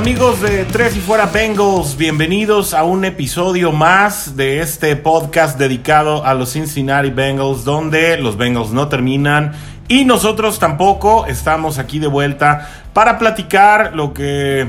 Hola, 0.00 0.08
¿qué 0.08 0.14
tal 0.14 0.24
amigos 0.24 0.40
de 0.40 0.64
Tres 0.64 0.96
y 0.96 1.00
Fuera 1.00 1.26
Bengals? 1.26 1.96
Bienvenidos 1.96 2.72
a 2.72 2.84
un 2.84 3.04
episodio 3.04 3.70
más 3.70 4.34
de 4.34 4.60
este 4.60 4.96
podcast 4.96 5.58
dedicado 5.58 6.24
a 6.24 6.32
los 6.32 6.52
Cincinnati 6.54 7.10
Bengals, 7.10 7.64
donde 7.64 8.16
los 8.16 8.38
Bengals 8.38 8.70
no 8.70 8.88
terminan 8.88 9.52
y 9.88 10.06
nosotros 10.06 10.58
tampoco 10.58 11.26
estamos 11.26 11.78
aquí 11.78 11.98
de 11.98 12.06
vuelta 12.06 12.66
para 12.94 13.18
platicar 13.18 13.94
lo 13.94 14.14
que 14.14 14.68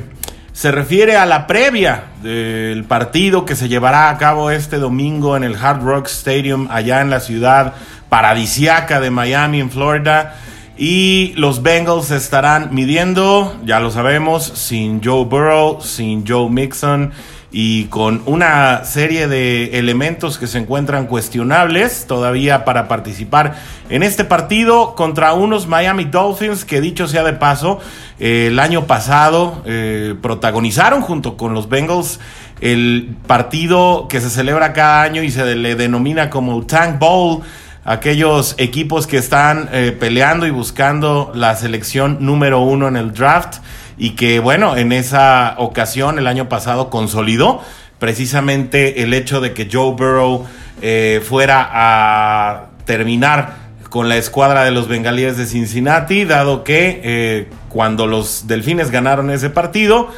se 0.52 0.70
refiere 0.70 1.16
a 1.16 1.26
la 1.26 1.48
previa 1.48 2.04
del 2.22 2.84
partido 2.84 3.46
que 3.46 3.56
se 3.56 3.70
llevará 3.70 4.10
a 4.10 4.18
cabo 4.18 4.52
este 4.52 4.80
domingo 4.80 5.38
en 5.38 5.44
el 5.44 5.56
Hard 5.56 5.82
Rock 5.82 6.08
Stadium 6.08 6.68
allá 6.70 7.00
en 7.00 7.10
la 7.10 7.22
ciudad 7.22 7.74
paradisiaca 8.10 9.00
de 9.00 9.12
Miami, 9.12 9.62
en 9.62 9.72
Florida. 9.72 10.36
Y 10.84 11.34
los 11.36 11.62
Bengals 11.62 12.10
estarán 12.10 12.74
midiendo, 12.74 13.56
ya 13.64 13.80
lo 13.80 13.92
sabemos, 13.92 14.44
sin 14.44 15.00
Joe 15.04 15.26
Burrow, 15.26 15.80
sin 15.80 16.26
Joe 16.28 16.50
Mixon 16.50 17.12
y 17.52 17.84
con 17.84 18.24
una 18.26 18.84
serie 18.84 19.28
de 19.28 19.78
elementos 19.78 20.40
que 20.40 20.48
se 20.48 20.58
encuentran 20.58 21.06
cuestionables 21.06 22.08
todavía 22.08 22.66
para 22.66 22.88
participar 22.88 23.58
en 23.92 24.02
este 24.02 24.26
partido 24.26 24.96
contra 24.96 25.34
unos 25.34 25.68
Miami 25.68 26.06
Dolphins 26.06 26.66
que 26.66 26.82
dicho 26.82 27.08
sea 27.08 27.24
de 27.24 27.34
paso, 27.34 27.78
el 28.18 28.58
año 28.58 28.88
pasado 28.88 29.62
eh, 29.68 30.16
protagonizaron 30.20 31.02
junto 31.02 31.38
con 31.38 31.54
los 31.54 31.70
Bengals 31.70 32.20
el 32.60 33.16
partido 33.28 34.08
que 34.10 34.20
se 34.20 34.32
celebra 34.32 34.74
cada 34.74 35.04
año 35.04 35.22
y 35.22 35.30
se 35.30 35.56
le 35.56 35.76
denomina 35.76 36.32
como 36.32 36.66
Tank 36.66 36.98
Bowl 36.98 37.44
aquellos 37.84 38.56
equipos 38.58 39.08
que 39.08 39.18
están 39.18 39.70
eh, 39.72 39.96
peleando 39.98 40.46
y 40.46 40.52
buscando 40.52 41.32
la 41.34 41.56
selección 41.56 42.18
número 42.20 42.60
uno 42.60 42.88
en 42.88 42.96
el 42.96 43.14
draft 43.14 43.58
y 43.98 44.12
que 44.12 44.40
bueno, 44.40 44.78
en 44.78 44.92
esa 44.92 45.56
ocasión 45.58 46.20
el 46.20 46.28
año 46.28 46.50
pasado 46.50 46.90
consolidó 46.90 47.62
precisamente 48.00 49.04
el 49.04 49.14
hecho 49.14 49.42
de 49.42 49.54
que 49.54 49.70
Joe 49.72 49.94
Burrow 49.94 50.46
eh, 50.82 51.22
fuera 51.24 51.70
a 51.72 52.66
terminar 52.86 53.62
con 53.90 54.10
la 54.10 54.18
escuadra 54.18 54.64
de 54.64 54.72
los 54.72 54.88
bengalíes 54.88 55.38
de 55.38 55.46
Cincinnati, 55.46 56.24
dado 56.24 56.64
que 56.64 57.02
eh, 57.04 57.50
cuando 57.70 58.08
los 58.08 58.48
delfines 58.48 58.90
ganaron 58.90 59.30
ese 59.30 59.50
partido, 59.50 60.10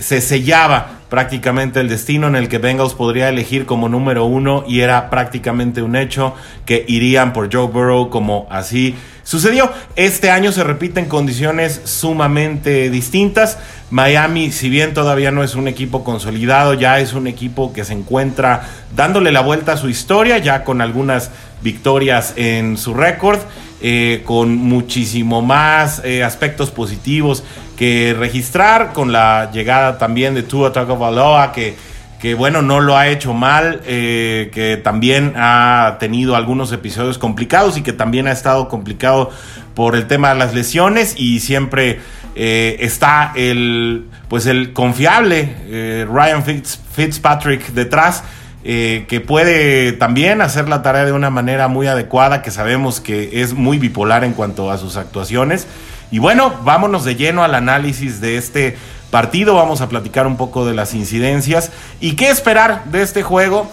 se 0.00 0.20
sellaba 0.20 1.00
prácticamente 1.08 1.80
el 1.80 1.88
destino 1.88 2.26
en 2.26 2.34
el 2.34 2.48
que 2.48 2.58
Bengals 2.58 2.94
podría 2.94 3.28
elegir 3.28 3.64
como 3.64 3.88
número 3.88 4.24
uno 4.24 4.64
y 4.66 4.80
era 4.80 5.08
prácticamente 5.08 5.82
un 5.82 5.94
hecho 5.94 6.34
que 6.64 6.84
irían 6.88 7.32
por 7.32 7.52
Joe 7.52 7.68
Burrow 7.68 8.10
como 8.10 8.46
así 8.50 8.96
sucedió. 9.22 9.70
Este 9.94 10.30
año 10.30 10.52
se 10.52 10.64
repiten 10.64 11.06
condiciones 11.06 11.80
sumamente 11.84 12.90
distintas. 12.90 13.58
Miami, 13.90 14.50
si 14.50 14.68
bien 14.68 14.94
todavía 14.94 15.30
no 15.30 15.44
es 15.44 15.54
un 15.54 15.68
equipo 15.68 16.02
consolidado, 16.02 16.74
ya 16.74 16.98
es 16.98 17.12
un 17.12 17.26
equipo 17.26 17.72
que 17.72 17.84
se 17.84 17.92
encuentra 17.92 18.62
dándole 18.94 19.30
la 19.30 19.42
vuelta 19.42 19.72
a 19.72 19.76
su 19.76 19.88
historia, 19.88 20.38
ya 20.38 20.64
con 20.64 20.80
algunas 20.80 21.30
victorias 21.62 22.34
en 22.36 22.76
su 22.76 22.94
récord. 22.94 23.40
Eh, 23.82 24.22
con 24.24 24.56
muchísimo 24.56 25.42
más 25.42 26.00
eh, 26.02 26.24
aspectos 26.24 26.70
positivos 26.70 27.44
que 27.76 28.16
registrar, 28.18 28.94
con 28.94 29.12
la 29.12 29.50
llegada 29.52 29.98
también 29.98 30.34
de 30.34 30.42
Tua 30.42 30.72
Tagovailoa, 30.72 31.52
que, 31.52 31.76
que 32.18 32.32
bueno, 32.34 32.62
no 32.62 32.80
lo 32.80 32.96
ha 32.96 33.08
hecho 33.08 33.34
mal, 33.34 33.82
eh, 33.84 34.50
que 34.54 34.78
también 34.78 35.34
ha 35.36 35.98
tenido 36.00 36.36
algunos 36.36 36.72
episodios 36.72 37.18
complicados 37.18 37.76
y 37.76 37.82
que 37.82 37.92
también 37.92 38.28
ha 38.28 38.32
estado 38.32 38.68
complicado 38.68 39.28
por 39.74 39.94
el 39.94 40.06
tema 40.06 40.30
de 40.30 40.36
las 40.36 40.54
lesiones 40.54 41.14
y 41.18 41.40
siempre 41.40 42.00
está 42.34 43.32
el, 43.34 44.06
pues 44.28 44.46
el 44.46 44.74
confiable 44.74 46.06
Ryan 46.06 46.42
Fitzpatrick 46.44 47.68
detrás 47.72 48.24
eh, 48.68 49.04
que 49.06 49.20
puede 49.20 49.92
también 49.92 50.40
hacer 50.40 50.68
la 50.68 50.82
tarea 50.82 51.04
de 51.04 51.12
una 51.12 51.30
manera 51.30 51.68
muy 51.68 51.86
adecuada, 51.86 52.42
que 52.42 52.50
sabemos 52.50 53.00
que 53.00 53.40
es 53.40 53.54
muy 53.54 53.78
bipolar 53.78 54.24
en 54.24 54.32
cuanto 54.32 54.72
a 54.72 54.76
sus 54.76 54.96
actuaciones. 54.96 55.68
Y 56.10 56.18
bueno, 56.18 56.52
vámonos 56.64 57.04
de 57.04 57.14
lleno 57.14 57.44
al 57.44 57.54
análisis 57.54 58.20
de 58.20 58.38
este 58.38 58.76
partido, 59.12 59.54
vamos 59.54 59.82
a 59.82 59.88
platicar 59.88 60.26
un 60.26 60.36
poco 60.36 60.66
de 60.66 60.74
las 60.74 60.94
incidencias 60.94 61.70
y 62.00 62.16
qué 62.16 62.28
esperar 62.28 62.86
de 62.86 63.02
este 63.02 63.22
juego. 63.22 63.70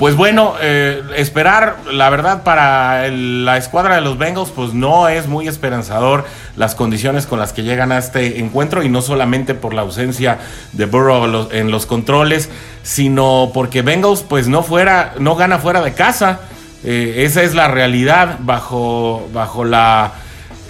Pues 0.00 0.16
bueno, 0.16 0.54
eh, 0.62 1.02
esperar, 1.18 1.76
la 1.92 2.08
verdad, 2.08 2.42
para 2.42 3.06
la 3.10 3.58
escuadra 3.58 3.96
de 3.96 4.00
los 4.00 4.16
Bengals, 4.16 4.48
pues 4.48 4.72
no 4.72 5.10
es 5.10 5.28
muy 5.28 5.46
esperanzador 5.46 6.24
las 6.56 6.74
condiciones 6.74 7.26
con 7.26 7.38
las 7.38 7.52
que 7.52 7.64
llegan 7.64 7.92
a 7.92 7.98
este 7.98 8.40
encuentro 8.40 8.82
y 8.82 8.88
no 8.88 9.02
solamente 9.02 9.52
por 9.52 9.74
la 9.74 9.82
ausencia 9.82 10.38
de 10.72 10.86
Burrow 10.86 11.50
en 11.52 11.70
los 11.70 11.84
controles, 11.84 12.48
sino 12.82 13.50
porque 13.52 13.82
Bengals 13.82 14.22
pues 14.22 14.48
no 14.48 14.62
fuera, 14.62 15.12
no 15.18 15.36
gana 15.36 15.58
fuera 15.58 15.82
de 15.82 15.92
casa. 15.92 16.40
Eh, 16.82 17.16
esa 17.26 17.42
es 17.42 17.54
la 17.54 17.68
realidad 17.68 18.38
bajo, 18.40 19.28
bajo 19.34 19.66
la 19.66 20.14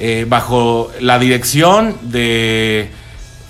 eh, 0.00 0.26
bajo 0.28 0.90
la 0.98 1.20
dirección 1.20 1.94
de 2.02 2.90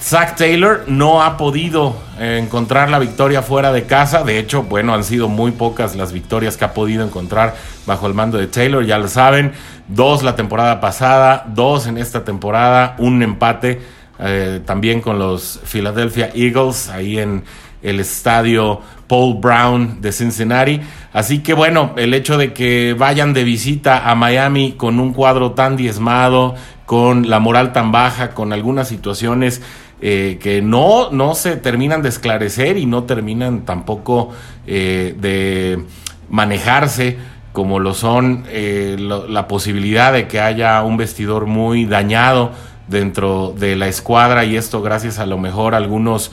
Zach 0.03 0.37
Taylor 0.37 0.85
no 0.87 1.23
ha 1.23 1.37
podido 1.37 1.95
encontrar 2.19 2.89
la 2.91 2.99
victoria 2.99 3.43
fuera 3.43 3.71
de 3.71 3.85
casa. 3.85 4.25
De 4.25 4.39
hecho, 4.39 4.63
bueno, 4.63 4.95
han 4.95 5.05
sido 5.05 5.29
muy 5.29 5.51
pocas 5.51 5.95
las 5.95 6.13
victorias 6.13 6.57
que 6.57 6.65
ha 6.65 6.73
podido 6.73 7.05
encontrar 7.05 7.55
bajo 7.87 8.07
el 8.07 8.15
mando 8.15 8.39
de 8.39 8.47
Taylor, 8.47 8.85
ya 8.85 8.99
lo 8.99 9.09
saben. 9.09 9.53
Dos 9.89 10.23
la 10.23 10.37
temporada 10.37 10.81
pasada, 10.81 11.45
dos 11.49 11.87
en 11.87 11.99
esta 11.99 12.25
temporada, 12.25 12.95
un 12.99 13.23
empate 13.23 13.83
eh, 14.19 14.61
también 14.65 15.01
con 15.03 15.19
los 15.19 15.61
Philadelphia 15.65 16.31
Eagles 16.35 16.89
ahí 16.89 17.19
en 17.19 17.45
el 17.83 18.01
estadio 18.01 18.81
Paul 19.07 19.39
Brown 19.39 20.01
de 20.01 20.13
Cincinnati. 20.13 20.81
Así 21.13 21.41
que 21.41 21.53
bueno, 21.53 21.93
el 21.97 22.15
hecho 22.15 22.39
de 22.39 22.53
que 22.53 22.95
vayan 22.99 23.33
de 23.35 23.45
visita 23.45 24.11
a 24.11 24.15
Miami 24.15 24.73
con 24.73 25.01
un 25.01 25.13
cuadro 25.13 25.53
tan 25.53 25.77
diezmado, 25.77 26.55
con 26.87 27.29
la 27.29 27.39
moral 27.39 27.73
tan 27.73 27.93
baja, 27.93 28.31
con 28.31 28.53
algunas 28.53 28.89
situaciones 28.89 29.63
eh, 30.03 30.39
que 30.41 30.63
no, 30.63 31.11
no 31.11 31.35
se 31.35 31.57
terminan 31.57 32.01
de 32.01 32.09
esclarecer 32.09 32.79
y 32.79 32.87
no 32.87 33.05
terminan 33.05 33.67
tampoco 33.67 34.31
eh, 34.67 35.15
de 35.19 35.85
manejarse 36.31 37.19
como 37.53 37.81
lo 37.81 37.93
son 37.93 38.45
eh, 38.49 38.97
la 38.99 39.47
posibilidad 39.47 40.15
de 40.15 40.27
que 40.27 40.41
haya 40.41 40.83
un 40.85 40.97
vestidor 40.97 41.45
muy 41.45 41.85
dañado 41.85 42.53
dentro 42.89 43.55
de 43.59 43.77
la 43.77 43.89
escuadra 43.89 44.47
y 44.47 44.57
esto 44.57 44.81
gracias 44.81 45.19
a 45.19 45.27
lo 45.27 45.37
mejor 45.37 45.75
algunos 45.75 46.33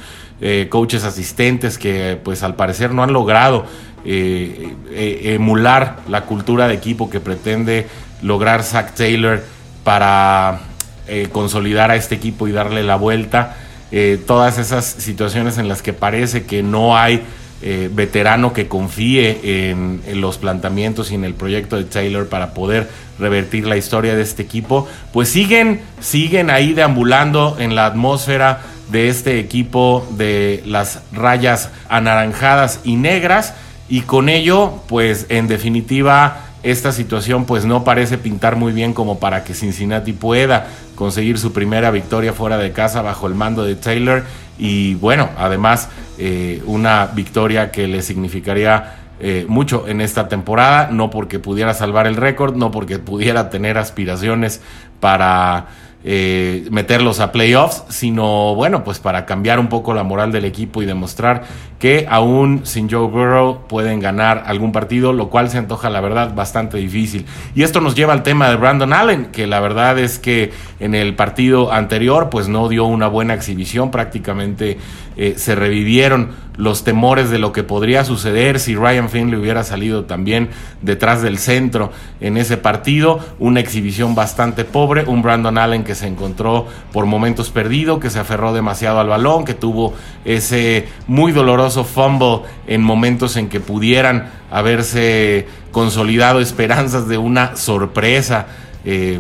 coaches 0.70 1.04
asistentes 1.04 1.80
que 1.80 2.18
pues 2.24 2.44
al 2.44 2.56
parecer 2.56 2.94
no 2.94 3.02
han 3.02 3.12
logrado 3.12 3.66
emular 4.06 5.98
la 6.08 6.22
cultura 6.22 6.68
de 6.68 6.76
equipo 6.76 7.10
que 7.10 7.20
pretende 7.20 7.88
lograr 8.22 8.62
Zach 8.62 8.94
Taylor 8.94 9.44
para 9.84 10.67
eh, 11.08 11.30
consolidar 11.32 11.92
a 11.92 11.96
este 11.96 12.16
equipo 12.16 12.48
y 12.48 12.52
darle 12.52 12.84
la 12.84 12.96
vuelta. 12.96 13.58
Eh, 13.92 14.20
todas 14.26 14.58
esas 14.58 14.86
situaciones 14.86 15.58
en 15.58 15.68
las 15.68 15.82
que 15.82 15.94
parece 15.94 16.46
que 16.46 16.64
no 16.64 16.98
hay 16.98 17.24
eh, 17.62 17.90
veterano 17.92 18.54
que 18.54 18.68
confíe 18.68 19.70
en, 19.72 20.02
los 20.22 20.38
planteamientos 20.38 21.12
y 21.12 21.16
en 21.16 21.24
el 21.24 21.34
proyecto 21.34 21.78
de 21.78 21.86
Taylor 21.86 22.28
para 22.28 22.54
poder 22.54 22.90
revertir 23.18 23.66
la 23.66 23.78
historia 23.78 24.16
de 24.16 24.22
este 24.22 24.44
equipo, 24.44 24.88
pues 25.12 25.30
siguen, 25.30 25.82
siguen 26.00 26.50
ahí 26.50 26.74
deambulando 26.74 27.56
en 27.60 27.74
la 27.74 27.88
atmósfera 27.88 28.62
de 28.92 29.10
este 29.10 29.40
equipo 29.40 30.08
de 30.12 30.62
las 30.66 31.02
rayas 31.12 31.72
anaranjadas 31.90 32.82
y 32.84 32.96
negras 32.96 33.56
y 33.90 34.02
con 34.02 34.30
ello, 34.30 34.82
pues 34.88 35.26
en 35.30 35.48
definitiva, 35.48 36.47
esta 36.72 36.92
situación 36.92 37.46
pues 37.46 37.66
no 37.66 37.86
parece 37.86 38.18
pintar 38.18 38.58
muy 38.58 38.74
bien 38.74 38.94
como 38.94 39.20
para 39.20 39.46
que 39.46 39.54
Cincinnati 39.54 40.12
pueda 40.12 40.68
conseguir 40.96 41.40
su 41.40 41.54
primera 41.54 41.92
victoria 41.92 42.34
fuera 42.34 42.58
de 42.58 42.74
casa 42.74 43.02
bajo 43.02 43.28
el 43.28 43.36
mando 43.36 43.64
de 43.64 43.76
Taylor. 43.76 44.26
Y 44.60 44.96
bueno, 44.96 45.30
además 45.38 45.88
eh, 46.18 46.62
una 46.66 47.06
victoria 47.14 47.72
que 47.72 47.88
le 47.88 48.02
significaría 48.02 48.96
eh, 49.22 49.46
mucho 49.48 49.88
en 49.88 50.02
esta 50.02 50.28
temporada, 50.28 50.90
no 50.92 51.10
porque 51.10 51.40
pudiera 51.40 51.74
salvar 51.74 52.06
el 52.06 52.18
récord, 52.18 52.56
no 52.56 52.70
porque 52.70 53.00
pudiera 53.00 53.50
tener 53.50 53.78
aspiraciones 53.78 54.62
para 55.00 55.68
eh, 56.04 56.68
meterlos 56.70 57.20
a 57.20 57.32
playoffs, 57.32 57.84
sino 57.90 58.56
bueno, 58.56 58.84
pues 58.84 59.00
para 59.00 59.26
cambiar 59.26 59.60
un 59.60 59.68
poco 59.68 59.94
la 59.94 60.04
moral 60.04 60.32
del 60.32 60.46
equipo 60.46 60.82
y 60.82 60.86
demostrar 60.86 61.44
que 61.80 62.08
aún 62.10 62.62
sin 62.64 62.90
Joe 62.90 63.08
Burrow 63.08 63.68
pueden 63.68 64.00
ganar 64.00 64.44
algún 64.48 64.72
partido, 64.72 65.14
lo 65.14 65.30
cual 65.30 65.50
se 65.50 65.60
antoja 65.60 65.90
la 65.90 66.02
verdad 66.02 66.34
bastante 66.34 66.78
difícil. 66.78 67.26
Y 67.54 67.64
esto 67.64 67.82
nos 67.82 67.96
lleva 67.96 68.14
al 68.14 68.24
tema 68.24 68.50
de 68.50 68.56
Brandon 68.56 68.94
Allen, 68.94 69.26
que 69.28 69.46
la 69.46 69.60
verdad 69.60 70.00
es 70.00 70.18
que 70.18 70.52
en 70.80 70.96
el 70.96 71.16
partido 71.16 71.72
anterior 71.72 72.30
pues 72.30 72.48
no 72.48 72.68
dio 72.68 72.86
una 72.86 73.08
buena 73.08 73.36
exhibición, 73.36 73.92
prácticamente 73.92 74.78
eh, 75.16 75.36
se 75.38 75.56
revivieron 75.56 76.48
los 76.58 76.84
temores 76.84 77.30
de 77.30 77.38
lo 77.38 77.52
que 77.52 77.64
podría 77.64 78.04
suceder 78.04 78.60
si 78.60 78.76
Ryan 78.76 79.10
Finley 79.10 79.40
hubiera 79.40 79.64
salido 79.64 80.06
también 80.06 80.50
detrás 80.82 81.22
del 81.22 81.38
centro 81.38 81.92
en 82.20 82.36
ese 82.36 82.58
partido, 82.58 83.20
una 83.38 83.60
exhibición 83.60 84.16
bastante 84.16 84.66
pobre, 84.66 85.04
un 85.06 85.22
Brandon 85.22 85.58
Allen 85.60 85.84
que 85.84 85.94
se 85.94 86.08
encontró 86.08 86.66
por 86.92 87.06
momentos 87.06 87.52
perdido, 87.52 88.00
que 88.00 88.10
se 88.10 88.20
aferró 88.20 88.54
demasiado 88.54 89.00
al 89.00 89.08
balón, 89.08 89.46
que 89.46 89.54
tuvo 89.54 89.94
ese 90.26 90.88
muy 91.06 91.32
doloroso 91.32 91.67
fumble 91.70 92.42
en 92.68 92.82
momentos 92.82 93.38
en 93.38 93.50
que 93.50 93.60
pudieran 93.60 94.30
haberse 94.52 95.48
consolidado 95.72 96.40
esperanzas 96.40 97.08
de 97.08 97.18
una 97.18 97.56
sorpresa 97.56 98.48
eh, 98.86 99.20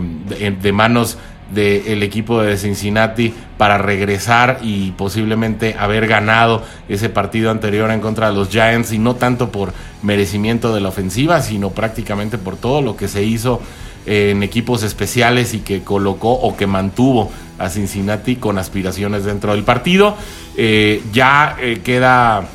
de, 0.61 0.71
manos 0.71 1.17
del 1.53 2.03
equipo 2.03 2.41
de 2.41 2.57
Cincinnati 2.57 3.33
para 3.57 3.77
regresar 3.77 4.59
y 4.61 4.91
posiblemente 4.91 5.75
haber 5.77 6.07
ganado 6.07 6.63
ese 6.89 7.09
partido 7.09 7.51
anterior 7.51 7.91
en 7.91 8.01
contra 8.01 8.29
de 8.29 8.35
los 8.35 8.49
Giants 8.49 8.91
y 8.91 8.99
no 8.99 9.15
tanto 9.15 9.51
por 9.51 9.73
merecimiento 10.01 10.73
de 10.73 10.81
la 10.81 10.89
ofensiva, 10.89 11.41
sino 11.41 11.71
prácticamente 11.71 12.37
por 12.37 12.57
todo 12.57 12.81
lo 12.81 12.95
que 12.95 13.07
se 13.07 13.23
hizo 13.23 13.61
en 14.07 14.41
equipos 14.41 14.83
especiales 14.83 15.53
y 15.53 15.59
que 15.59 15.83
colocó 15.83 16.31
o 16.31 16.55
que 16.55 16.65
mantuvo 16.65 17.29
a 17.59 17.69
Cincinnati 17.69 18.37
con 18.37 18.57
aspiraciones 18.57 19.25
dentro 19.25 19.51
del 19.51 19.63
partido. 19.63 20.15
Eh, 20.55 21.03
ya 21.11 21.57
eh, 21.59 21.81
queda 21.83 22.47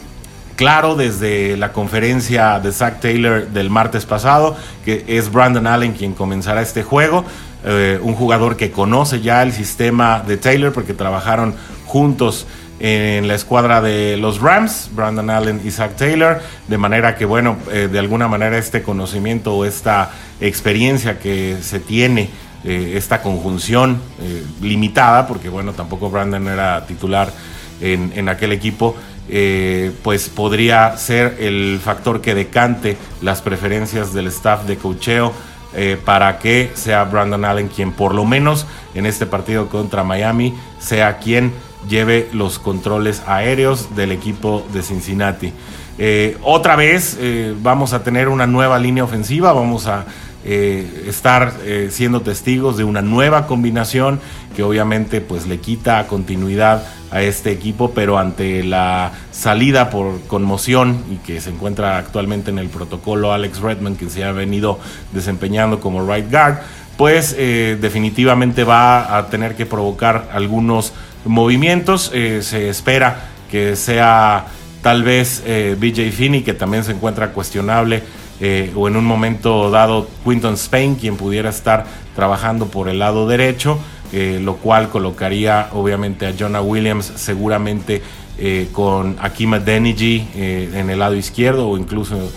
claro 0.57 0.97
desde 0.97 1.57
la 1.57 1.73
conferencia 1.73 2.59
de 2.59 2.73
Zach 2.73 3.01
Taylor 3.01 3.49
del 3.49 3.71
martes 3.71 4.07
pasado 4.07 4.57
que 4.85 5.05
es 5.07 5.31
Brandon 5.33 5.67
Allen 5.67 5.93
quien 5.93 6.15
comenzará 6.15 6.63
este 6.63 6.83
juego. 6.83 7.25
Eh, 7.65 8.01
un 8.03 8.15
jugador 8.15 8.57
que 8.57 8.73
conoce 8.73 9.21
ya 9.21 9.43
el 9.43 9.53
sistema 9.53 10.25
de 10.27 10.37
Taylor 10.37 10.73
porque 10.73 10.95
trabajaron 10.95 11.55
juntos 11.87 12.47
en 12.83 13.29
la 13.29 13.37
escuadra 13.37 13.81
de 13.81 14.17
los 14.17 14.41
Rams, 14.41 14.91
Brandon 14.93 15.31
Allen 15.31 15.61
y 15.65 15.71
Zach 15.71 15.95
Taylor, 15.95 16.41
de 16.67 16.79
manera 16.79 17.15
que, 17.15 17.25
bueno, 17.25 17.57
eh, 17.71 17.89
de 17.91 17.99
alguna 18.01 18.27
manera 18.27 18.59
este 18.59 18.83
conocimiento 18.83 19.55
o 19.55 19.65
esta 19.65 20.11
experiencia 20.41 21.21
que 21.21 21.59
se 21.63 21.79
tiene, 21.79 22.29
eh, 22.65 22.95
esta 22.97 23.23
conjunción 23.23 24.01
limitada, 24.61 25.29
porque, 25.29 25.49
bueno, 25.49 25.73
tampoco 25.75 26.11
Brandon 26.11 26.49
era 26.49 26.85
titular 26.85 27.33
en, 27.81 28.29
aquel 28.29 28.51
equipo, 28.51 28.97
pues 30.03 30.29
podría 30.29 30.97
ser 30.97 31.37
el 31.41 31.81
factor 31.83 32.21
que 32.21 32.35
decante 32.35 32.97
las 33.21 33.43
preferencias 33.43 34.13
del 34.13 34.27
staff 34.27 34.65
de 34.65 34.77
cocheo 34.77 35.33
eh, 35.75 35.99
para 36.05 36.39
que 36.39 36.71
sea 36.75 37.05
Brandon 37.05 37.47
Allen 37.47 37.69
quien 37.69 37.93
por 37.93 38.15
lo 38.15 38.27
menos 38.27 38.67
en 38.95 39.07
este 39.07 39.25
partido 39.25 39.71
contra 39.71 40.05
Miami 40.05 40.55
sea 40.79 41.17
quien 41.17 41.55
lleve 41.89 42.29
los 42.33 42.59
controles 42.59 43.23
aéreos 43.27 43.95
del 43.97 44.13
equipo 44.13 44.67
de 44.73 44.83
Cincinnati. 44.83 45.53
Eh, 45.99 46.37
otra 46.43 46.77
vez 46.77 47.17
eh, 47.21 47.55
vamos 47.63 47.93
a 47.93 48.03
tener 48.03 48.29
una 48.29 48.47
nueva 48.47 48.79
línea 48.79 49.05
ofensiva, 49.05 49.53
vamos 49.53 49.87
a 49.87 50.07
estar 50.45 51.55
siendo 51.91 52.23
testigos 52.23 52.77
de 52.77 52.83
una 52.83 53.01
nueva 53.01 53.47
combinación 53.47 54.19
que 54.57 54.65
obviamente 54.65 55.21
pues 55.21 55.47
le 55.47 55.59
quita 55.59 56.05
continuidad 56.09 56.85
a 57.13 57.23
este 57.23 57.51
equipo, 57.53 57.91
pero 57.91 58.19
ante 58.19 58.65
la 58.65 59.13
salida 59.31 59.91
por 59.91 60.21
conmoción 60.23 61.05
y 61.11 61.17
que 61.17 61.41
se 61.41 61.51
encuentra 61.51 61.99
actualmente 61.99 62.51
en 62.51 62.59
el 62.59 62.69
protocolo 62.69 63.33
Alex 63.33 63.61
Redman, 63.61 63.97
que 63.97 64.09
se 64.09 64.25
ha 64.25 64.33
venido 64.33 64.79
desempeñando 65.13 65.79
como 65.79 66.11
right 66.11 66.31
guard, 66.31 66.61
pues 66.97 67.35
eh, 67.39 67.77
definitivamente 67.81 68.65
va 68.65 69.19
a 69.19 69.27
tener 69.27 69.55
que 69.57 69.67
provocar 69.67 70.31
algunos 70.33 70.95
movimientos. 71.25 72.11
Eh, 72.15 72.41
se 72.43 72.69
espera 72.69 73.29
que 73.51 73.77
sea 73.77 74.47
tal 74.83 75.03
vez 75.03 75.43
eh, 75.47 75.77
BJ 75.79 76.11
Finney, 76.11 76.43
que 76.43 76.55
también 76.55 76.85
se 76.85 76.93
encuentra 76.93 77.33
cuestionable, 77.33 78.03
o 78.75 78.89
en 78.89 78.97
un 78.97 79.05
momento 79.05 79.71
dado 79.71 80.09
Quinton 80.25 80.55
Spain, 80.55 80.97
quien 80.97 81.17
pudiera 81.17 81.51
estar 81.51 81.87
trabajando 82.17 82.67
por 82.67 82.89
el 82.89 82.99
lado 82.99 83.29
derecho. 83.29 83.79
Eh, 84.15 84.39
lo 84.43 84.57
cual 84.57 84.91
colocaría 84.91 85.71
obviamente 85.73 86.27
a 86.27 86.35
Jonah 86.39 86.61
Williams 86.61 87.11
seguramente 87.17 88.03
eh, 88.37 88.69
con 88.71 89.17
Akima 89.19 89.59
Deniji 89.59 90.29
eh, 90.35 90.71
en 90.75 90.91
el 90.91 90.99
lado 90.99 91.17
izquierdo 91.17 91.67
o 91.67 91.79
incluso 91.79 92.31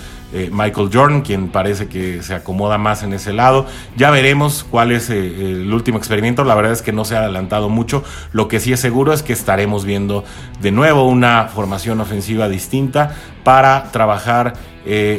Michael 0.52 0.90
Jordan, 0.92 1.22
quien 1.22 1.48
parece 1.48 1.88
que 1.88 2.22
se 2.22 2.34
acomoda 2.34 2.78
más 2.78 3.04
en 3.04 3.14
ese 3.14 3.32
lado. 3.32 3.66
Ya 3.96 4.12
veremos 4.12 4.66
cuál 4.70 4.92
es 4.92 5.10
el 5.10 5.72
último 5.72 5.98
experimento. 5.98 6.44
La 6.44 6.56
verdad 6.56 6.74
es 6.74 6.82
que 6.82 6.92
no 6.92 7.06
se 7.06 7.16
ha 7.16 7.20
adelantado 7.20 7.70
mucho. 7.70 8.04
Lo 8.34 8.48
que 8.48 8.60
sí 8.60 8.74
es 8.74 8.80
seguro 8.80 9.14
es 9.14 9.24
que 9.24 9.34
estaremos 9.34 9.86
viendo 9.86 10.26
de 10.62 10.72
nuevo 10.72 11.08
una 11.08 11.46
formación 11.46 12.02
ofensiva 12.02 12.50
distinta 12.50 13.16
para 13.44 13.92
trabajar 13.92 14.54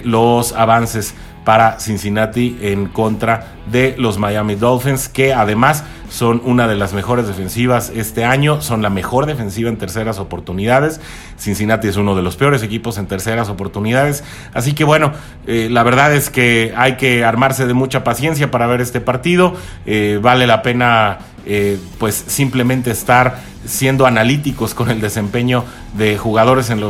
los 0.05 0.53
avances 0.53 1.15
para 1.47 1.79
Cincinnati 1.79 2.59
en 2.61 2.87
contra 2.87 3.53
de 3.71 3.95
los 3.99 4.19
Miami 4.19 4.57
Dolphins, 4.57 5.09
que 5.09 5.33
además 5.33 5.85
son 6.11 6.43
una 6.45 6.67
de 6.67 6.75
las 6.75 6.93
mejores 6.93 7.29
defensivas 7.29 7.93
este 7.95 8.25
año, 8.25 8.61
son 8.63 8.83
la 8.83 8.91
mejor 8.91 9.27
defensiva 9.27 9.71
en 9.71 9.77
terceras 9.77 10.19
oportunidades. 10.19 11.01
Cincinnati 11.39 11.87
es 11.87 11.97
uno 11.97 12.17
de 12.17 12.23
los 12.23 12.35
peores 12.35 12.65
equipos 12.65 12.99
en 12.99 13.07
terceras 13.07 13.49
oportunidades. 13.49 14.25
Así 14.55 14.73
que 14.73 14.83
bueno, 14.83 15.13
eh, 15.47 15.69
la 15.71 15.85
verdad 15.85 16.13
es 16.13 16.31
que 16.31 16.75
hay 16.77 16.97
que 16.97 17.25
armarse 17.25 17.65
de 17.69 17.75
mucha 17.75 18.03
paciencia 18.03 18.51
para 18.51 18.67
ver 18.67 18.81
este 18.81 19.01
partido. 19.01 19.55
Eh, 19.87 20.19
vale 20.21 20.49
la 20.49 20.63
pena 20.63 21.19
eh, 21.47 21.79
pues 21.99 22.25
simplemente 22.27 22.91
estar 22.91 23.39
siendo 23.65 24.05
analíticos 24.07 24.75
con 24.75 24.91
el 24.91 25.01
desempeño 25.01 25.65
de 25.97 26.19
jugadores 26.19 26.71
en 26.71 26.81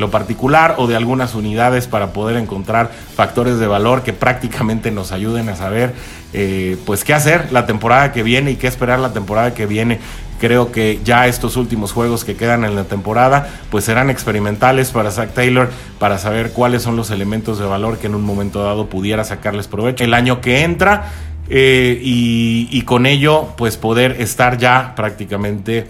lo, 0.00 0.10
particular 0.10 0.74
o 0.78 0.86
de 0.86 0.96
algunas 0.96 1.34
unidades 1.34 1.86
para 1.86 2.12
poder 2.12 2.36
encontrar 2.36 2.90
factores 3.14 3.58
de 3.58 3.66
valor 3.66 4.02
que 4.02 4.12
prácticamente 4.12 4.90
nos 4.90 5.12
ayuden 5.12 5.48
a 5.48 5.56
saber 5.56 5.94
eh, 6.32 6.76
pues 6.84 7.04
qué 7.04 7.14
hacer 7.14 7.52
la 7.52 7.66
temporada 7.66 8.12
que 8.12 8.22
viene 8.22 8.50
y 8.50 8.56
qué 8.56 8.66
esperar 8.66 8.98
la 8.98 9.12
temporada 9.12 9.54
que 9.54 9.66
viene. 9.66 9.98
Creo 10.40 10.72
que 10.72 11.00
ya 11.04 11.26
estos 11.28 11.56
últimos 11.56 11.92
juegos 11.92 12.24
que 12.24 12.34
quedan 12.34 12.64
en 12.64 12.74
la 12.74 12.84
temporada 12.84 13.48
pues 13.70 13.84
serán 13.84 14.10
experimentales 14.10 14.90
para 14.90 15.10
Zach 15.10 15.32
Taylor 15.32 15.70
para 15.98 16.18
saber 16.18 16.50
cuáles 16.50 16.82
son 16.82 16.96
los 16.96 17.10
elementos 17.10 17.58
de 17.58 17.64
valor 17.64 17.98
que 17.98 18.08
en 18.08 18.14
un 18.14 18.24
momento 18.24 18.62
dado 18.62 18.86
pudiera 18.86 19.24
sacarles 19.24 19.68
provecho. 19.68 20.04
El 20.04 20.14
año 20.14 20.40
que 20.40 20.64
entra 20.64 21.04
eh, 21.54 22.00
y, 22.02 22.80
con 22.86 23.04
ello 23.04 23.48
pues 23.58 23.76
poder 23.76 24.22
estar 24.22 24.56
ya 24.56 24.94
prácticamente 24.96 25.86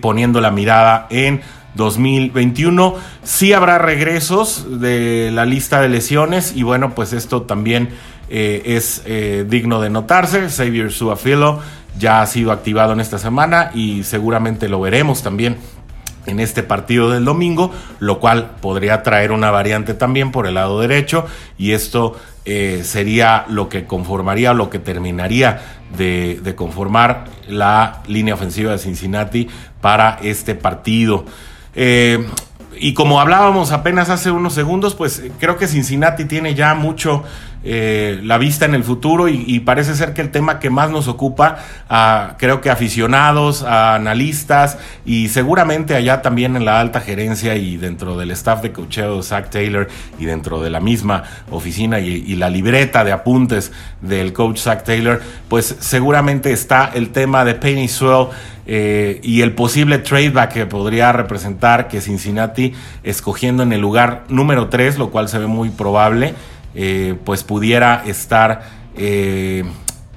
poniendo 0.00 0.40
la 0.40 0.52
mirada 0.52 1.08
en 1.10 1.40
2021. 1.74 2.94
Sí 3.24 3.52
habrá 3.52 3.78
regresos 3.78 4.80
de 4.80 5.32
la 5.32 5.44
lista 5.44 5.80
de 5.80 5.88
lesiones 5.88 6.52
y 6.54 6.62
bueno, 6.62 6.94
pues 6.94 7.12
esto 7.12 7.42
también 7.42 7.88
eh, 8.28 8.62
es 8.64 9.02
eh, 9.06 9.44
digno 9.48 9.80
de 9.80 9.90
notarse. 9.90 10.48
Xavier 10.48 10.92
Suafilo 10.92 11.58
ya 11.98 12.22
ha 12.22 12.26
sido 12.28 12.52
activado 12.52 12.92
en 12.92 13.00
esta 13.00 13.18
semana 13.18 13.72
y 13.74 14.04
seguramente 14.04 14.68
lo 14.68 14.80
veremos 14.80 15.24
también 15.24 15.56
en 16.26 16.40
este 16.40 16.62
partido 16.62 17.10
del 17.10 17.24
domingo, 17.24 17.72
lo 17.98 18.20
cual 18.20 18.52
podría 18.60 19.02
traer 19.02 19.32
una 19.32 19.50
variante 19.50 19.94
también 19.94 20.32
por 20.32 20.46
el 20.46 20.54
lado 20.54 20.80
derecho 20.80 21.26
y 21.58 21.72
esto 21.72 22.16
eh, 22.44 22.82
sería 22.84 23.44
lo 23.48 23.68
que 23.68 23.84
conformaría 23.84 24.54
lo 24.54 24.70
que 24.70 24.78
terminaría 24.78 25.60
de, 25.96 26.54
conformar 26.56 27.24
la 27.48 28.02
línea 28.06 28.34
ofensiva 28.34 28.72
de 28.72 28.78
Cincinnati 28.78 29.48
para 29.80 30.18
este 30.22 30.54
partido. 30.54 31.24
Eh, 31.74 32.26
y 32.78 32.94
como 32.94 33.20
hablábamos 33.20 33.72
apenas 33.72 34.08
hace 34.08 34.30
unos 34.30 34.54
segundos, 34.54 34.94
pues 34.94 35.22
creo 35.38 35.58
que 35.58 35.66
Cincinnati 35.66 36.24
tiene 36.24 36.54
ya 36.54 36.74
mucho 36.74 37.24
eh, 37.62 38.20
la 38.22 38.38
vista 38.38 38.64
en 38.64 38.74
el 38.74 38.84
futuro 38.84 39.28
y, 39.28 39.60
parece 39.60 39.94
ser 39.94 40.14
que 40.14 40.22
el 40.22 40.30
tema 40.30 40.58
que 40.58 40.70
más 40.70 40.90
nos 40.90 41.08
ocupa, 41.08 41.58
a, 41.90 42.36
creo 42.38 42.62
que 42.62 42.70
aficionados, 42.70 43.62
analistas 43.62 44.78
y 45.04 45.28
seguramente 45.28 45.94
allá 45.94 46.22
también 46.22 46.56
en 46.56 46.64
la 46.64 46.80
alta 46.80 47.00
gerencia 47.00 47.56
y 47.56 47.76
dentro 47.76 48.16
del 48.16 48.30
staff 48.30 48.62
de 48.62 48.72
cocheo 48.72 49.22
Zach 49.22 49.50
Taylor 49.50 49.88
y 50.18 50.24
dentro 50.24 50.62
de 50.62 50.70
la 50.70 50.80
misma 50.80 51.24
oficina 51.50 52.00
y, 52.00 52.30
la 52.40 52.48
libreta 52.48 53.04
de 53.04 53.12
apuntes 53.12 53.72
del 54.00 54.32
coach 54.32 54.58
Zach 54.58 54.82
Taylor, 54.84 55.20
pues 55.48 55.76
seguramente 55.80 56.52
está 56.52 56.90
el 56.94 57.10
tema 57.10 57.44
de 57.44 57.54
Penny 57.54 57.88
Swell 57.88 58.28
eh, 58.66 59.20
y 59.22 59.42
el 59.42 59.52
posible 59.52 59.98
tradeback 59.98 60.52
que 60.52 60.66
podría 60.66 61.12
representar 61.12 61.88
que 61.88 62.00
Cincinnati 62.00 62.72
escogiendo 63.02 63.62
en 63.62 63.72
el 63.72 63.80
lugar 63.80 64.24
número 64.28 64.68
3, 64.68 64.96
lo 64.96 65.10
cual 65.10 65.28
se 65.28 65.38
ve 65.38 65.46
muy 65.46 65.70
probable, 65.70 66.34
eh, 66.74 67.16
pues 67.24 67.42
pudiera 67.44 68.02
estar 68.06 68.62
eh, 68.96 69.64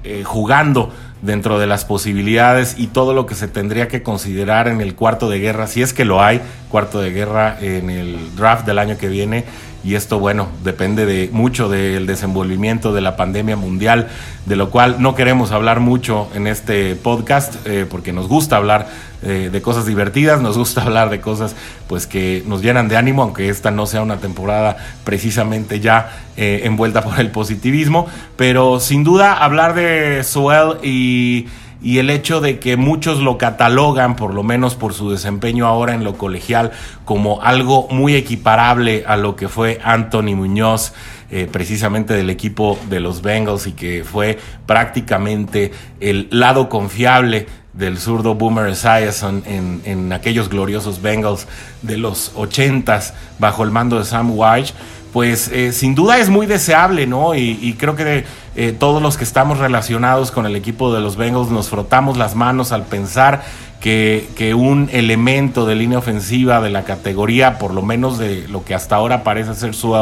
eh, 0.04 0.22
jugando 0.24 0.92
dentro 1.22 1.58
de 1.58 1.66
las 1.66 1.84
posibilidades 1.84 2.76
y 2.78 2.88
todo 2.88 3.14
lo 3.14 3.26
que 3.26 3.34
se 3.34 3.48
tendría 3.48 3.88
que 3.88 4.02
considerar 4.02 4.68
en 4.68 4.80
el 4.80 4.94
cuarto 4.94 5.30
de 5.30 5.40
guerra, 5.40 5.66
si 5.66 5.82
es 5.82 5.94
que 5.94 6.04
lo 6.04 6.22
hay, 6.22 6.40
cuarto 6.74 7.00
de 7.00 7.12
guerra 7.12 7.56
en 7.60 7.88
el 7.88 8.34
draft 8.34 8.66
del 8.66 8.80
año 8.80 8.98
que 8.98 9.06
viene. 9.06 9.44
Y 9.84 9.94
esto, 9.94 10.18
bueno, 10.18 10.48
depende 10.64 11.06
de 11.06 11.30
mucho 11.30 11.68
del 11.68 12.04
desenvolvimiento 12.04 12.92
de 12.92 13.00
la 13.00 13.14
pandemia 13.14 13.54
mundial, 13.54 14.08
de 14.44 14.56
lo 14.56 14.70
cual 14.70 14.96
no 14.98 15.14
queremos 15.14 15.52
hablar 15.52 15.78
mucho 15.78 16.28
en 16.34 16.48
este 16.48 16.96
podcast, 16.96 17.64
eh, 17.64 17.86
porque 17.88 18.12
nos 18.12 18.26
gusta 18.26 18.56
hablar 18.56 18.88
eh, 19.22 19.50
de 19.52 19.62
cosas 19.62 19.86
divertidas, 19.86 20.40
nos 20.40 20.58
gusta 20.58 20.82
hablar 20.86 21.10
de 21.10 21.20
cosas 21.20 21.54
pues 21.86 22.08
que 22.08 22.42
nos 22.44 22.60
llenan 22.60 22.88
de 22.88 22.96
ánimo, 22.96 23.22
aunque 23.22 23.50
esta 23.50 23.70
no 23.70 23.86
sea 23.86 24.02
una 24.02 24.16
temporada 24.16 24.76
precisamente 25.04 25.78
ya 25.78 26.10
eh, 26.36 26.62
envuelta 26.64 27.04
por 27.04 27.20
el 27.20 27.30
positivismo, 27.30 28.08
pero 28.34 28.80
sin 28.80 29.04
duda 29.04 29.34
hablar 29.34 29.76
de 29.76 30.24
Suel 30.24 30.78
y 30.82 31.46
y 31.84 31.98
el 31.98 32.08
hecho 32.08 32.40
de 32.40 32.58
que 32.58 32.78
muchos 32.78 33.20
lo 33.20 33.36
catalogan, 33.36 34.16
por 34.16 34.32
lo 34.32 34.42
menos 34.42 34.74
por 34.74 34.94
su 34.94 35.10
desempeño 35.10 35.66
ahora 35.66 35.94
en 35.94 36.02
lo 36.02 36.16
colegial, 36.16 36.72
como 37.04 37.42
algo 37.42 37.86
muy 37.90 38.16
equiparable 38.16 39.04
a 39.06 39.18
lo 39.18 39.36
que 39.36 39.48
fue 39.48 39.80
Anthony 39.84 40.34
Muñoz, 40.34 40.94
eh, 41.30 41.46
precisamente 41.50 42.14
del 42.14 42.30
equipo 42.30 42.78
de 42.88 43.00
los 43.00 43.20
Bengals 43.20 43.66
y 43.66 43.72
que 43.72 44.02
fue 44.02 44.38
prácticamente 44.66 45.72
el 46.00 46.28
lado 46.30 46.70
confiable 46.70 47.46
del 47.74 47.98
zurdo 47.98 48.34
Boomer 48.34 48.68
Esiason 48.68 49.42
en, 49.46 49.82
en 49.84 50.12
aquellos 50.12 50.48
gloriosos 50.48 51.02
Bengals 51.02 51.46
de 51.82 51.98
los 51.98 52.34
80s 52.34 53.12
bajo 53.38 53.62
el 53.62 53.70
mando 53.70 53.98
de 53.98 54.06
Sam 54.06 54.30
White 54.32 54.72
pues 55.14 55.46
eh, 55.52 55.70
sin 55.70 55.94
duda 55.94 56.18
es 56.18 56.28
muy 56.28 56.44
deseable, 56.44 57.06
¿no? 57.06 57.36
Y, 57.36 57.76
creo 57.78 57.94
que 57.94 58.24
eh, 58.56 58.72
todos 58.72 59.02
los 59.02 59.16
que 59.16 59.24
estamos 59.24 59.58
relacionados 59.58 60.30
con 60.30 60.46
el 60.46 60.54
equipo 60.54 60.94
de 60.94 61.00
los 61.00 61.16
Bengals 61.16 61.50
nos 61.50 61.68
frotamos 61.68 62.16
las 62.16 62.36
manos 62.36 62.70
al 62.70 62.84
pensar 62.84 63.42
que, 63.80 64.54
un 64.56 64.88
elemento 64.92 65.66
de 65.66 65.74
línea 65.74 65.98
ofensiva 65.98 66.60
de 66.60 66.70
la 66.70 66.84
categoría, 66.84 67.58
por 67.58 67.74
lo 67.74 67.82
menos 67.82 68.18
de 68.18 68.46
lo 68.48 68.64
que 68.64 68.74
hasta 68.74 68.96
ahora 68.96 69.24
parece 69.24 69.54
ser 69.54 69.74
su 69.74 69.94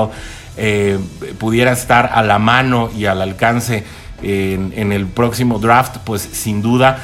eh, 0.56 0.98
pudiera 1.38 1.72
estar 1.72 2.10
a 2.12 2.22
la 2.22 2.38
mano 2.38 2.90
y 2.96 3.06
al 3.06 3.22
alcance 3.22 3.84
en, 4.22 4.72
en 4.76 4.92
el 4.92 5.06
próximo 5.06 5.58
draft, 5.58 5.96
pues 6.04 6.22
sin 6.22 6.62
duda 6.62 7.02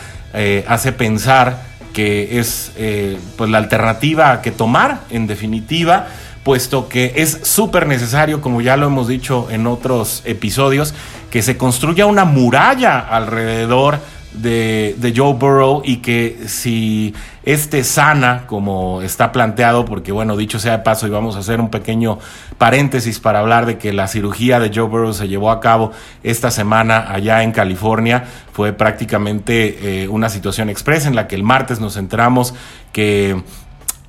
hace 0.68 0.92
pensar 0.92 1.62
que 1.92 2.38
es 2.38 2.72
pues 3.36 3.50
la 3.50 3.58
alternativa 3.58 4.40
que 4.40 4.52
tomar, 4.52 5.00
en 5.10 5.26
definitiva 5.26 6.06
puesto 6.48 6.88
que 6.88 7.12
es 7.16 7.40
súper 7.42 7.86
necesario, 7.86 8.40
como 8.40 8.62
ya 8.62 8.78
lo 8.78 8.86
hemos 8.86 9.06
dicho 9.06 9.48
en 9.50 9.66
otros 9.66 10.22
episodios, 10.24 10.94
que 11.30 11.42
se 11.42 11.58
construya 11.58 12.06
una 12.06 12.24
muralla 12.24 13.00
alrededor 13.00 13.98
de, 14.32 15.12
Joe 15.14 15.34
Burrow 15.34 15.82
y 15.84 15.98
que 15.98 16.38
si 16.46 17.14
este 17.42 17.84
sana, 17.84 18.44
como 18.46 19.02
está 19.02 19.30
planteado, 19.30 19.84
porque 19.84 20.10
bueno, 20.10 20.38
dicho 20.38 20.58
sea 20.58 20.78
de 20.78 20.82
paso, 20.82 21.06
y 21.06 21.10
vamos 21.10 21.36
a 21.36 21.40
hacer 21.40 21.60
un 21.60 21.68
pequeño 21.68 22.18
paréntesis 22.56 23.20
para 23.20 23.40
hablar 23.40 23.66
de 23.66 23.76
que 23.76 23.92
la 23.92 24.08
cirugía 24.08 24.58
de 24.58 24.70
Joe 24.74 24.88
Burrow 24.88 25.12
se 25.12 25.28
llevó 25.28 25.50
a 25.50 25.60
cabo 25.60 25.92
esta 26.22 26.50
semana 26.50 27.12
allá 27.12 27.42
en 27.42 27.52
California, 27.52 28.24
fue 28.54 28.72
prácticamente 28.72 30.04
eh, 30.04 30.08
una 30.08 30.30
situación 30.30 30.70
expresa 30.70 31.08
en 31.08 31.14
la 31.14 31.28
que 31.28 31.34
el 31.34 31.42
martes 31.42 31.78
nos 31.78 31.98
enteramos 31.98 32.54
que 32.94 33.36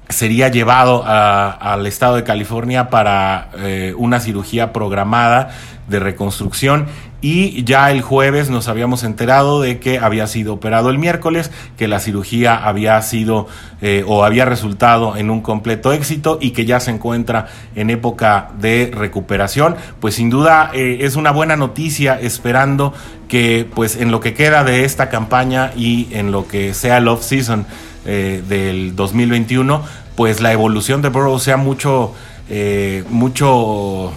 sería 0.09 0.49
llevado 0.49 1.03
al 1.05 1.85
estado 1.85 2.15
de 2.15 2.23
California 2.23 2.89
para 2.89 3.49
eh, 3.57 3.93
una 3.95 4.19
cirugía 4.19 4.73
programada 4.73 5.49
de 5.87 5.99
reconstrucción 5.99 6.87
y 7.21 7.63
ya 7.63 7.91
el 7.91 8.01
jueves 8.01 8.49
nos 8.49 8.69
habíamos 8.69 9.03
enterado 9.03 9.61
de 9.61 9.79
que 9.79 9.99
había 9.99 10.25
sido 10.27 10.53
operado 10.53 10.89
el 10.89 10.97
miércoles, 10.97 11.51
que 11.77 11.87
la 11.87 11.99
cirugía 11.99 12.55
había 12.55 13.01
sido 13.01 13.47
eh, 13.81 14.03
o 14.07 14.23
había 14.23 14.45
resultado 14.45 15.17
en 15.17 15.29
un 15.29 15.41
completo 15.41 15.91
éxito 15.91 16.37
y 16.41 16.51
que 16.51 16.65
ya 16.65 16.79
se 16.79 16.91
encuentra 16.91 17.47
en 17.75 17.89
época 17.89 18.51
de 18.59 18.91
recuperación. 18.93 19.75
Pues 19.99 20.15
sin 20.15 20.29
duda 20.29 20.71
eh, 20.73 20.99
es 21.01 21.17
una 21.17 21.31
buena 21.31 21.57
noticia 21.57 22.19
esperando 22.19 22.93
que 23.27 23.67
pues 23.75 23.97
en 23.97 24.11
lo 24.11 24.21
que 24.21 24.33
queda 24.33 24.63
de 24.63 24.85
esta 24.85 25.09
campaña 25.09 25.71
y 25.75 26.07
en 26.11 26.31
lo 26.31 26.47
que 26.47 26.73
sea 26.73 26.97
el 26.97 27.07
off 27.09 27.23
season 27.23 27.65
eh, 28.11 28.43
del 28.47 28.95
2021, 28.95 29.83
pues 30.15 30.41
la 30.41 30.51
evolución 30.51 31.03
de 31.03 31.09
Burrow 31.09 31.37
sea 31.37 31.57
mucho, 31.57 32.15
eh, 32.49 33.03
mucho, 33.11 34.11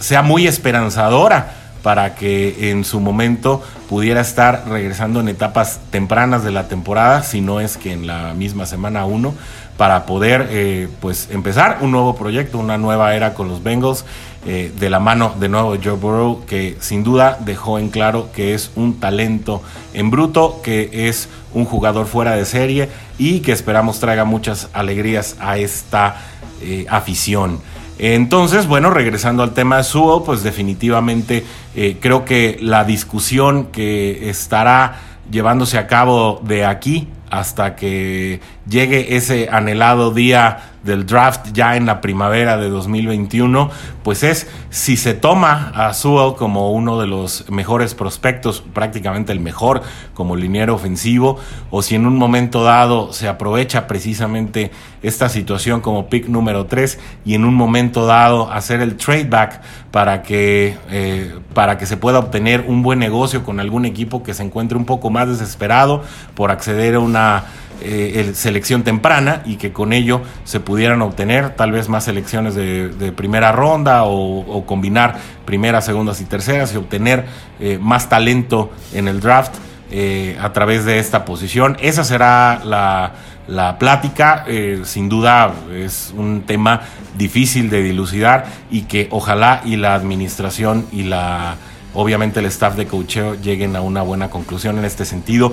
sea 0.00 0.22
muy 0.22 0.48
esperanzadora 0.48 1.52
para 1.84 2.16
que 2.16 2.72
en 2.72 2.84
su 2.84 2.98
momento 2.98 3.62
pudiera 3.88 4.20
estar 4.20 4.64
regresando 4.68 5.20
en 5.20 5.28
etapas 5.28 5.78
tempranas 5.92 6.42
de 6.42 6.50
la 6.50 6.66
temporada, 6.66 7.22
si 7.22 7.40
no 7.40 7.60
es 7.60 7.76
que 7.76 7.92
en 7.92 8.08
la 8.08 8.34
misma 8.34 8.66
semana 8.66 9.04
1, 9.04 9.32
para 9.76 10.06
poder 10.06 10.48
eh, 10.50 10.88
pues 11.00 11.28
empezar 11.30 11.78
un 11.82 11.92
nuevo 11.92 12.16
proyecto, 12.16 12.58
una 12.58 12.78
nueva 12.78 13.14
era 13.14 13.34
con 13.34 13.46
los 13.46 13.62
Bengals, 13.62 14.04
de 14.46 14.90
la 14.90 15.00
mano 15.00 15.34
de 15.40 15.48
nuevo 15.48 15.76
de 15.76 15.84
Joe 15.84 15.96
Burrow, 15.96 16.44
que 16.46 16.76
sin 16.78 17.02
duda 17.02 17.36
dejó 17.44 17.80
en 17.80 17.88
claro 17.88 18.30
que 18.32 18.54
es 18.54 18.70
un 18.76 19.00
talento 19.00 19.60
en 19.92 20.10
bruto, 20.10 20.60
que 20.62 21.08
es 21.08 21.28
un 21.52 21.64
jugador 21.64 22.06
fuera 22.06 22.36
de 22.36 22.44
serie 22.44 22.88
y 23.18 23.40
que 23.40 23.50
esperamos 23.50 23.98
traiga 23.98 24.24
muchas 24.24 24.68
alegrías 24.72 25.36
a 25.40 25.58
esta 25.58 26.16
eh, 26.62 26.86
afición. 26.88 27.60
Entonces, 27.98 28.66
bueno, 28.66 28.90
regresando 28.90 29.42
al 29.42 29.54
tema 29.54 29.78
de 29.78 29.84
Suo, 29.84 30.22
pues 30.22 30.42
definitivamente 30.42 31.44
eh, 31.74 31.96
creo 32.00 32.24
que 32.24 32.58
la 32.60 32.84
discusión 32.84 33.66
que 33.66 34.28
estará 34.28 35.00
llevándose 35.30 35.78
a 35.78 35.86
cabo 35.86 36.40
de 36.44 36.66
aquí 36.66 37.08
hasta 37.30 37.74
que 37.74 38.40
llegue 38.68 39.16
ese 39.16 39.48
anhelado 39.50 40.12
día 40.12 40.75
del 40.86 41.04
draft 41.04 41.48
ya 41.52 41.76
en 41.76 41.84
la 41.84 42.00
primavera 42.00 42.56
de 42.56 42.70
2021, 42.70 43.70
pues 44.02 44.22
es 44.22 44.46
si 44.70 44.96
se 44.96 45.12
toma 45.12 45.72
a 45.74 45.92
Sewell 45.92 46.34
como 46.36 46.72
uno 46.72 46.98
de 47.00 47.06
los 47.06 47.50
mejores 47.50 47.94
prospectos, 47.94 48.62
prácticamente 48.72 49.32
el 49.32 49.40
mejor 49.40 49.82
como 50.14 50.36
liniero 50.36 50.74
ofensivo, 50.74 51.38
o 51.70 51.82
si 51.82 51.96
en 51.96 52.06
un 52.06 52.16
momento 52.16 52.62
dado 52.62 53.12
se 53.12 53.28
aprovecha 53.28 53.86
precisamente 53.86 54.70
esta 55.02 55.28
situación 55.28 55.80
como 55.80 56.08
pick 56.08 56.28
número 56.28 56.66
3 56.66 56.98
y 57.24 57.34
en 57.34 57.44
un 57.44 57.54
momento 57.54 58.06
dado 58.06 58.50
hacer 58.50 58.80
el 58.80 58.96
trade 58.96 59.24
back 59.24 59.60
para 59.90 60.22
que, 60.22 60.76
eh, 60.90 61.34
para 61.54 61.78
que 61.78 61.86
se 61.86 61.96
pueda 61.96 62.18
obtener 62.18 62.64
un 62.66 62.82
buen 62.82 62.98
negocio 62.98 63.44
con 63.44 63.60
algún 63.60 63.84
equipo 63.84 64.22
que 64.22 64.34
se 64.34 64.42
encuentre 64.42 64.76
un 64.76 64.84
poco 64.84 65.10
más 65.10 65.28
desesperado 65.28 66.02
por 66.34 66.50
acceder 66.50 66.96
a 66.96 67.00
una 67.00 67.44
eh, 67.82 68.32
selección 68.34 68.82
temprana 68.82 69.42
y 69.44 69.56
que 69.56 69.72
con 69.72 69.92
ello 69.92 70.22
se 70.44 70.60
pudieran 70.60 71.02
obtener 71.02 71.56
tal 71.56 71.72
vez 71.72 71.88
más 71.88 72.04
selecciones 72.04 72.54
de, 72.54 73.12
primera 73.16 73.52
ronda 73.52 74.04
o, 74.04 74.64
combinar 74.66 75.16
primeras, 75.44 75.84
segundas 75.84 76.20
y 76.20 76.24
terceras 76.24 76.72
y 76.74 76.76
obtener 76.76 77.26
eh, 77.60 77.78
más 77.80 78.08
talento 78.08 78.70
en 78.92 79.08
el 79.08 79.20
draft 79.20 79.54
eh, 79.90 80.36
a 80.40 80.52
través 80.52 80.84
de 80.84 80.98
esta 80.98 81.24
posición. 81.24 81.76
Esa 81.80 82.04
será 82.04 82.60
la, 82.64 83.12
la 83.46 83.78
plática. 83.78 84.44
sin 84.84 85.08
duda 85.08 85.52
es 85.74 86.12
un 86.16 86.42
tema 86.42 86.82
difícil 87.16 87.70
de 87.70 87.82
dilucidar 87.82 88.46
y 88.70 88.82
que 88.82 89.08
ojalá 89.10 89.62
y 89.64 89.76
la 89.76 89.94
administración 89.94 90.86
y 90.92 91.04
la 91.04 91.56
obviamente 91.96 92.40
el 92.40 92.46
staff 92.46 92.76
de 92.76 92.86
coacheo 92.86 93.34
lleguen 93.34 93.74
a 93.74 93.80
una 93.80 94.02
buena 94.02 94.30
conclusión 94.30 94.78
en 94.78 94.84
este 94.84 95.04
sentido. 95.04 95.52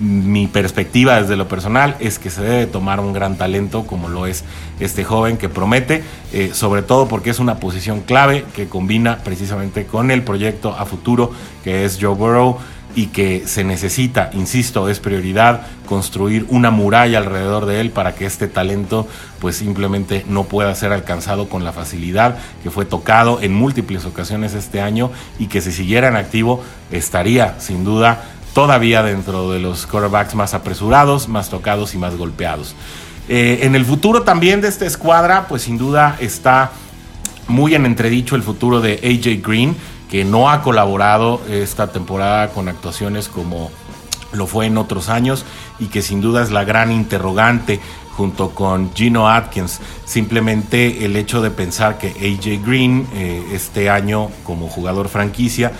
Mi 0.00 0.46
perspectiva 0.46 1.20
desde 1.20 1.36
lo 1.36 1.46
personal 1.48 1.96
es 2.00 2.18
que 2.18 2.30
se 2.30 2.42
debe 2.42 2.66
tomar 2.66 2.98
un 2.98 3.12
gran 3.12 3.36
talento 3.36 3.86
como 3.86 4.08
lo 4.08 4.26
es 4.26 4.42
este 4.80 5.04
joven 5.04 5.36
que 5.36 5.48
promete, 5.48 6.02
eh, 6.32 6.50
sobre 6.52 6.82
todo 6.82 7.08
porque 7.08 7.30
es 7.30 7.38
una 7.38 7.60
posición 7.60 8.00
clave 8.00 8.44
que 8.54 8.68
combina 8.68 9.18
precisamente 9.18 9.86
con 9.86 10.10
el 10.10 10.22
proyecto 10.22 10.74
a 10.74 10.86
futuro 10.86 11.30
que 11.62 11.84
es 11.84 11.98
Joe 12.00 12.14
Burrow 12.14 12.58
y 12.96 13.08
que 13.08 13.46
se 13.46 13.62
necesita, 13.62 14.30
insisto, 14.32 14.88
es 14.88 15.00
prioridad 15.00 15.66
construir 15.84 16.46
una 16.48 16.70
muralla 16.70 17.18
alrededor 17.18 17.66
de 17.66 17.80
él 17.80 17.90
para 17.90 18.14
que 18.14 18.24
este 18.24 18.48
talento 18.48 19.06
pues 19.38 19.54
simplemente 19.56 20.24
no 20.28 20.44
pueda 20.44 20.74
ser 20.74 20.92
alcanzado 20.92 21.50
con 21.50 21.62
la 21.62 21.74
facilidad 21.74 22.38
que 22.62 22.70
fue 22.70 22.86
tocado 22.86 23.40
en 23.42 23.54
múltiples 23.54 24.06
ocasiones 24.06 24.54
este 24.54 24.80
año 24.80 25.10
y 25.38 25.48
que 25.48 25.60
si 25.60 25.72
siguiera 25.72 26.08
en 26.08 26.16
activo 26.16 26.64
estaría 26.90 27.60
sin 27.60 27.84
duda 27.84 28.24
todavía 28.54 29.02
dentro 29.02 29.52
de 29.52 29.60
los 29.60 29.86
quarterbacks 29.86 30.34
más 30.34 30.54
apresurados, 30.54 31.28
más 31.28 31.50
tocados 31.50 31.94
y 31.94 31.98
más 31.98 32.16
golpeados. 32.16 32.74
Eh, 33.28 33.58
en 33.62 33.74
el 33.74 33.84
futuro 33.84 34.22
también 34.22 34.62
de 34.62 34.68
esta 34.68 34.86
escuadra 34.86 35.48
pues 35.48 35.62
sin 35.62 35.76
duda 35.76 36.16
está 36.18 36.72
muy 37.46 37.74
en 37.74 37.84
entredicho 37.84 38.36
el 38.36 38.42
futuro 38.42 38.80
de 38.80 38.94
AJ 38.94 39.46
Green 39.46 39.76
que 40.10 40.24
no 40.24 40.50
ha 40.50 40.62
colaborado 40.62 41.40
esta 41.48 41.88
temporada 41.88 42.50
con 42.50 42.68
actuaciones 42.68 43.28
como 43.28 43.70
lo 44.32 44.46
fue 44.46 44.66
en 44.66 44.78
otros 44.78 45.08
años 45.08 45.44
y 45.78 45.86
que 45.86 46.02
sin 46.02 46.20
duda 46.20 46.42
es 46.42 46.50
la 46.50 46.64
gran 46.64 46.92
interrogante 46.92 47.80
junto 48.16 48.50
con 48.50 48.94
Gino 48.94 49.28
Atkins. 49.28 49.80
Simplemente 50.04 51.04
el 51.04 51.16
hecho 51.16 51.42
de 51.42 51.50
pensar 51.50 51.98
que 51.98 52.08
AJ 52.08 52.64
Green 52.64 53.06
eh, 53.14 53.44
este 53.52 53.90
año 53.90 54.30
como 54.44 54.68
jugador 54.68 55.08
franquicia 55.08 55.72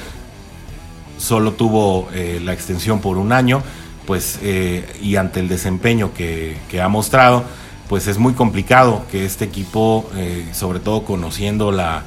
solo 1.19 1.53
tuvo 1.53 2.09
eh, 2.13 2.41
la 2.45 2.53
extensión 2.53 3.01
por 3.01 3.17
un 3.17 3.33
año, 3.33 3.63
pues 4.07 4.39
eh, 4.43 4.99
y 5.01 5.17
ante 5.17 5.41
el 5.41 5.49
desempeño 5.49 6.13
que, 6.13 6.59
que 6.71 6.83
ha 6.83 6.89
mostrado, 6.89 7.45
pues 7.89 8.07
es 8.07 8.19
muy 8.19 8.35
complicado 8.35 9.07
que 9.11 9.25
este 9.25 9.45
equipo, 9.45 10.11
sobre 10.53 10.81
todo 10.81 11.05
conociendo 11.05 11.71
la, 11.71 12.03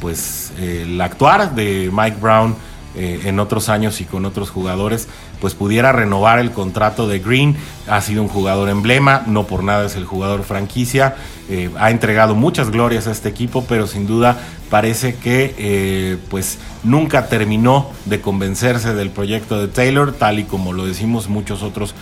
pues, 0.00 0.52
el 0.58 1.00
actuar 1.00 1.54
de 1.54 1.90
Mike 1.92 2.16
Brown, 2.20 2.56
eh, 2.94 3.22
en 3.24 3.40
otros 3.40 3.70
años 3.70 4.02
y 4.02 4.04
con 4.04 4.26
otros 4.26 4.50
jugadores, 4.50 5.08
pues 5.40 5.54
pudiera 5.54 5.92
renovar 5.92 6.38
el 6.38 6.50
contrato 6.50 7.08
de 7.08 7.20
Green. 7.20 7.56
Ha 7.88 8.02
sido 8.02 8.20
un 8.20 8.28
jugador 8.28 8.68
emblema, 8.68 9.22
no 9.26 9.46
por 9.46 9.64
nada 9.64 9.86
es 9.86 9.96
el 9.96 10.04
jugador 10.04 10.42
franquicia. 10.42 11.16
Eh, 11.48 11.70
ha 11.78 11.90
entregado 11.90 12.34
muchas 12.34 12.70
glorias 12.70 13.06
a 13.06 13.12
este 13.12 13.30
equipo, 13.30 13.64
pero 13.66 13.86
sin 13.86 14.06
duda 14.06 14.38
parece 14.72 15.14
que 15.14 15.54
eh, 15.56 16.16
pues 16.28 16.58
nunca 16.82 17.28
terminó 17.28 17.90
de 18.06 18.20
convencerse 18.20 18.94
del 18.94 19.10
proyecto 19.10 19.60
de 19.60 19.68
Taylor, 19.68 20.12
tal 20.12 20.40
y 20.40 20.44
como 20.44 20.72
lo 20.72 20.84
decimos 20.84 21.28
muchos 21.28 21.62
otros 21.62 21.94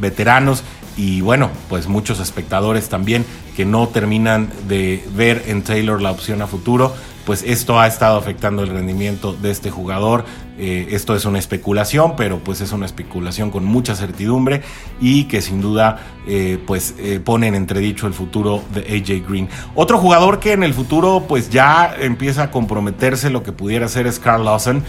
veteranos 0.00 0.62
y 0.96 1.20
bueno, 1.20 1.50
pues 1.68 1.88
muchos 1.88 2.20
espectadores 2.20 2.88
también 2.88 3.26
que 3.56 3.64
no 3.64 3.88
terminan 3.88 4.48
de 4.68 5.04
ver 5.16 5.42
en 5.48 5.62
Taylor 5.62 6.00
la 6.00 6.12
opción 6.12 6.40
a 6.40 6.46
futuro 6.46 6.94
pues 7.24 7.42
esto 7.42 7.80
ha 7.80 7.86
estado 7.86 8.18
afectando 8.18 8.62
el 8.62 8.68
rendimiento 8.68 9.32
de 9.32 9.50
este 9.50 9.70
jugador. 9.70 10.24
Eh, 10.56 10.88
esto 10.90 11.16
es 11.16 11.24
una 11.24 11.38
especulación, 11.38 12.14
pero 12.16 12.38
pues 12.38 12.60
es 12.60 12.70
una 12.70 12.86
especulación 12.86 13.50
con 13.50 13.64
mucha 13.64 13.96
certidumbre 13.96 14.62
y 15.00 15.24
que 15.24 15.42
sin 15.42 15.60
duda 15.60 15.98
eh, 16.28 16.58
pues 16.64 16.94
eh, 16.98 17.18
pone 17.18 17.48
en 17.48 17.56
entredicho 17.56 18.06
el 18.06 18.14
futuro 18.14 18.62
de 18.72 18.82
AJ 18.82 19.28
Green. 19.28 19.48
Otro 19.74 19.98
jugador 19.98 20.38
que 20.38 20.52
en 20.52 20.62
el 20.62 20.72
futuro 20.72 21.24
pues 21.26 21.50
ya 21.50 21.96
empieza 21.98 22.44
a 22.44 22.50
comprometerse 22.52 23.30
lo 23.30 23.42
que 23.42 23.50
pudiera 23.50 23.88
ser 23.88 24.06
es 24.06 24.20
Carl 24.20 24.44
Lawson. 24.44 24.84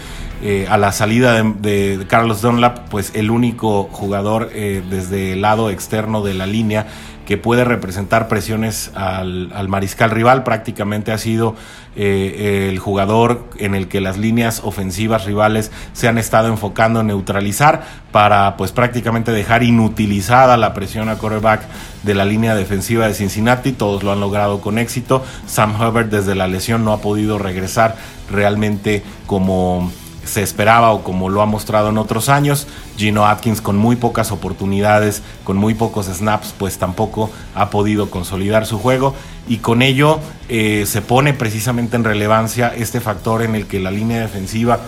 a 0.68 0.76
la 0.76 0.92
salida 0.92 1.42
de, 1.42 1.96
de, 1.96 2.06
Carlos 2.06 2.42
Dunlap, 2.42 2.88
pues 2.88 3.12
el 3.14 3.30
único 3.30 3.84
jugador 3.90 4.50
desde 4.50 5.32
el 5.32 5.40
lado 5.40 5.70
externo 5.70 6.22
de 6.22 6.34
la 6.34 6.46
línea 6.46 6.86
que 7.26 7.36
puede 7.36 7.64
representar 7.64 8.28
presiones 8.28 8.90
al, 8.94 9.68
mariscal 9.68 10.10
rival. 10.10 10.44
Prácticamente 10.44 11.12
ha 11.12 11.18
sido 11.18 11.56
eh, 11.96 12.68
el 12.70 12.78
jugador 12.78 13.44
en 13.58 13.74
el 13.74 13.88
que 13.88 14.00
las 14.00 14.16
líneas 14.16 14.62
ofensivas 14.64 15.26
rivales 15.26 15.70
se 15.92 16.08
han 16.08 16.16
estado 16.16 16.48
enfocando 16.48 17.00
en 17.00 17.08
neutralizar 17.08 17.82
para 18.12 18.56
pues 18.56 18.72
prácticamente 18.72 19.32
dejar 19.32 19.62
inutilizada 19.62 20.56
la 20.56 20.72
presión 20.72 21.08
a 21.08 21.16
quarterback 21.16 21.62
de 22.04 22.14
la 22.14 22.24
línea 22.24 22.54
defensiva 22.54 23.06
de 23.06 23.14
Cincinnati. 23.14 23.72
Todos 23.72 24.02
lo 24.02 24.12
han 24.12 24.20
logrado 24.20 24.60
con 24.60 24.78
éxito. 24.78 25.22
Sam 25.46 25.74
Hubbard 25.74 26.06
desde 26.06 26.34
la 26.34 26.46
lesión 26.46 26.84
no 26.84 26.92
ha 26.92 27.00
podido 27.00 27.38
regresar 27.38 27.96
realmente 28.30 29.02
como 29.26 29.90
se 30.26 30.42
esperaba 30.42 30.90
o 30.92 31.02
como 31.02 31.30
lo 31.30 31.40
ha 31.40 31.46
mostrado 31.46 31.88
en 31.88 31.98
otros 31.98 32.28
años. 32.28 32.66
Gino 32.96 33.26
Atkins 33.26 33.60
con 33.60 33.76
muy 33.76 33.96
pocas 33.96 34.32
oportunidades, 34.32 35.22
con 35.44 35.56
muy 35.56 35.74
pocos 35.74 36.06
snaps, 36.06 36.54
pues 36.58 36.78
tampoco 36.78 37.30
ha 37.54 37.70
podido 37.70 38.10
consolidar 38.10 38.66
su 38.66 38.78
juego 38.78 39.14
y 39.48 39.58
con 39.58 39.82
ello 39.82 40.18
eh, 40.48 40.84
se 40.86 41.02
pone 41.02 41.32
precisamente 41.32 41.96
en 41.96 42.04
relevancia 42.04 42.72
este 42.76 43.00
factor 43.00 43.42
en 43.42 43.54
el 43.54 43.66
que 43.66 43.80
la 43.80 43.90
línea 43.90 44.20
defensiva 44.20 44.80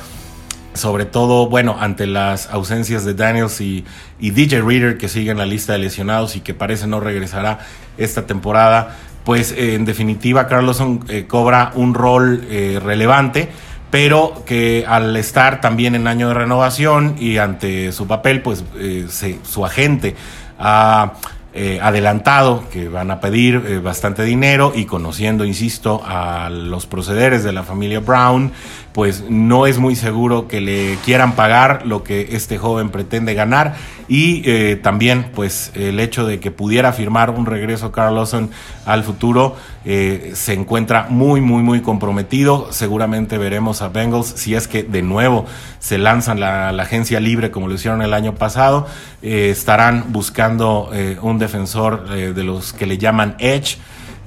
sobre 0.74 1.06
todo, 1.06 1.48
bueno, 1.48 1.76
ante 1.80 2.06
las 2.06 2.50
ausencias 2.50 3.04
de 3.04 3.14
Daniels 3.14 3.60
y, 3.60 3.84
DJ 4.20 4.60
Reader 4.60 4.96
que 4.96 5.08
sigue 5.08 5.32
en 5.32 5.38
la 5.38 5.46
lista 5.46 5.72
de 5.72 5.80
lesionados 5.80 6.36
y 6.36 6.40
que 6.40 6.54
parece 6.54 6.86
no 6.86 7.00
regresará 7.00 7.58
esta 7.96 8.26
temporada, 8.26 8.96
pues 9.24 9.50
eh, 9.50 9.74
en 9.74 9.84
definitiva 9.84 10.46
Carlson 10.46 11.04
eh, 11.08 11.24
cobra 11.26 11.72
un 11.74 11.94
rol 11.94 12.46
relevante 12.80 13.50
pero 13.90 14.42
que 14.46 14.84
al 14.86 15.16
estar 15.16 15.60
también 15.60 15.94
en 15.94 16.06
año 16.06 16.28
de 16.28 16.34
renovación 16.34 17.16
y 17.18 17.38
ante 17.38 17.92
su 17.92 18.06
papel, 18.06 18.42
pues 18.42 18.64
eh, 18.76 19.06
su 19.42 19.64
agente 19.64 20.14
ha 20.58 21.12
eh, 21.54 21.80
adelantado 21.82 22.68
que 22.70 22.88
van 22.88 23.10
a 23.10 23.20
pedir 23.20 23.64
eh, 23.66 23.78
bastante 23.78 24.22
dinero 24.22 24.72
y 24.74 24.84
conociendo, 24.84 25.46
insisto, 25.46 26.02
a 26.06 26.50
los 26.50 26.86
procederes 26.86 27.42
de 27.42 27.52
la 27.52 27.62
familia 27.62 28.00
Brown, 28.00 28.52
pues 28.98 29.26
no 29.30 29.68
es 29.68 29.78
muy 29.78 29.94
seguro 29.94 30.48
que 30.48 30.60
le 30.60 30.98
quieran 31.04 31.36
pagar 31.36 31.86
lo 31.86 32.02
que 32.02 32.30
este 32.32 32.58
joven 32.58 32.90
pretende 32.90 33.32
ganar. 33.32 33.76
Y 34.08 34.42
eh, 34.44 34.74
también 34.74 35.30
pues 35.36 35.70
el 35.76 36.00
hecho 36.00 36.26
de 36.26 36.40
que 36.40 36.50
pudiera 36.50 36.92
firmar 36.92 37.30
un 37.30 37.46
regreso 37.46 37.92
Carl 37.92 38.16
Lawson 38.16 38.50
al 38.86 39.04
futuro 39.04 39.54
se 39.84 40.52
encuentra 40.52 41.06
muy 41.08 41.40
muy 41.40 41.62
muy 41.62 41.80
comprometido. 41.80 42.72
Seguramente 42.72 43.38
veremos 43.38 43.82
a 43.82 43.88
Bengals 43.88 44.26
si 44.36 44.56
es 44.56 44.66
que 44.66 44.82
de 44.82 45.02
nuevo 45.02 45.46
se 45.78 45.96
lanzan 45.96 46.40
la, 46.40 46.72
la 46.72 46.82
agencia 46.82 47.20
libre 47.20 47.52
como 47.52 47.68
lo 47.68 47.74
hicieron 47.74 48.02
el 48.02 48.12
año 48.12 48.34
pasado. 48.34 48.88
Estarán 49.22 50.06
buscando 50.08 50.90
un 51.22 51.38
defensor 51.38 52.06
eh, 52.10 52.32
de 52.34 52.42
los 52.42 52.72
que 52.72 52.86
le 52.86 52.98
llaman 52.98 53.36
Edge. 53.38 53.78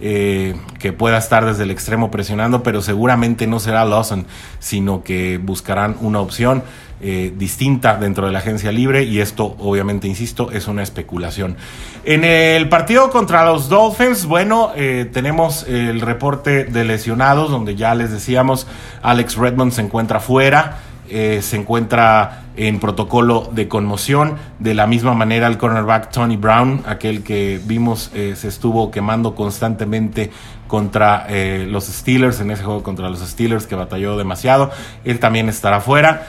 Eh, 0.03 0.55
que 0.79 0.93
pueda 0.93 1.19
estar 1.19 1.45
desde 1.45 1.61
el 1.61 1.69
extremo 1.69 2.09
presionando, 2.09 2.63
pero 2.63 2.81
seguramente 2.81 3.45
no 3.45 3.59
será 3.59 3.85
Lawson, 3.85 4.25
sino 4.57 5.03
que 5.03 5.37
buscarán 5.37 5.95
una 6.01 6.19
opción 6.19 6.63
eh, 7.01 7.31
distinta 7.37 7.97
dentro 7.97 8.25
de 8.25 8.31
la 8.31 8.39
agencia 8.39 8.71
libre 8.71 9.03
y 9.03 9.19
esto 9.19 9.55
obviamente, 9.59 10.07
insisto, 10.07 10.49
es 10.49 10.67
una 10.67 10.81
especulación. 10.81 11.55
En 12.03 12.23
el 12.23 12.67
partido 12.67 13.11
contra 13.11 13.45
los 13.45 13.69
Dolphins, 13.69 14.25
bueno, 14.25 14.71
tenemos 15.13 15.67
el 15.67 16.01
reporte 16.01 16.63
de 16.63 16.83
lesionados, 16.83 17.51
donde 17.51 17.75
ya 17.75 17.93
les 17.93 18.11
decíamos, 18.11 18.65
Alex 19.03 19.35
Redmond 19.35 19.71
se 19.71 19.81
encuentra 19.81 20.19
fuera. 20.19 20.79
Eh, 21.13 21.41
se 21.41 21.57
encuentra 21.57 22.43
en 22.55 22.79
protocolo 22.79 23.49
de 23.51 23.67
conmoción. 23.67 24.37
De 24.59 24.73
la 24.73 24.87
misma 24.87 25.13
manera 25.13 25.47
el 25.47 25.57
cornerback 25.57 26.09
Tony 26.09 26.37
Brown, 26.37 26.83
aquel 26.85 27.21
que 27.21 27.59
vimos 27.65 28.11
eh, 28.13 28.35
se 28.37 28.47
estuvo 28.47 28.91
quemando 28.91 29.35
constantemente 29.35 30.31
contra 30.67 31.25
eh, 31.27 31.67
los 31.69 31.87
Steelers, 31.87 32.39
en 32.39 32.51
ese 32.51 32.63
juego 32.63 32.81
contra 32.81 33.09
los 33.09 33.19
Steelers 33.19 33.67
que 33.67 33.75
batalló 33.75 34.15
demasiado. 34.15 34.71
Él 35.03 35.19
también 35.19 35.49
estará 35.49 35.81
fuera. 35.81 36.27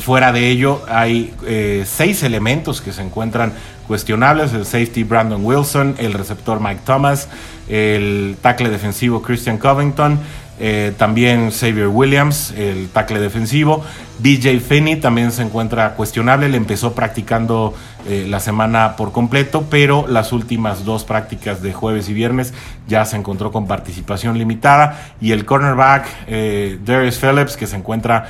fuera 0.00 0.32
de 0.32 0.48
ello 0.48 0.82
hay 0.88 1.32
seis 1.84 2.24
elementos 2.24 2.80
que 2.80 2.92
se 2.92 3.02
encuentran 3.02 3.52
cuestionables, 3.86 4.52
el 4.54 4.66
safety 4.66 5.04
Brandon 5.04 5.44
Wilson, 5.44 5.94
el 5.98 6.14
receptor 6.14 6.58
Mike 6.58 6.80
Thomas, 6.84 7.28
el 7.68 8.36
tackle 8.42 8.70
defensivo 8.70 9.22
Christian 9.22 9.58
Covington, 9.58 10.18
eh, 10.60 10.92
también 10.96 11.50
Xavier 11.50 11.88
Williams, 11.88 12.52
el 12.56 12.88
tackle 12.88 13.20
defensivo. 13.20 13.84
BJ 14.18 14.60
Finney 14.60 14.96
también 14.96 15.30
se 15.30 15.42
encuentra 15.42 15.94
cuestionable. 15.94 16.48
Le 16.48 16.56
empezó 16.56 16.94
practicando 16.94 17.74
eh, 18.06 18.26
la 18.28 18.40
semana 18.40 18.96
por 18.96 19.12
completo, 19.12 19.66
pero 19.70 20.06
las 20.08 20.32
últimas 20.32 20.84
dos 20.84 21.04
prácticas 21.04 21.62
de 21.62 21.72
jueves 21.72 22.08
y 22.08 22.14
viernes 22.14 22.52
ya 22.88 23.04
se 23.04 23.16
encontró 23.16 23.52
con 23.52 23.66
participación 23.66 24.36
limitada. 24.36 25.12
Y 25.20 25.32
el 25.32 25.44
cornerback 25.44 26.06
eh, 26.26 26.78
Darius 26.84 27.18
Phillips, 27.18 27.56
que 27.56 27.66
se 27.66 27.76
encuentra 27.76 28.26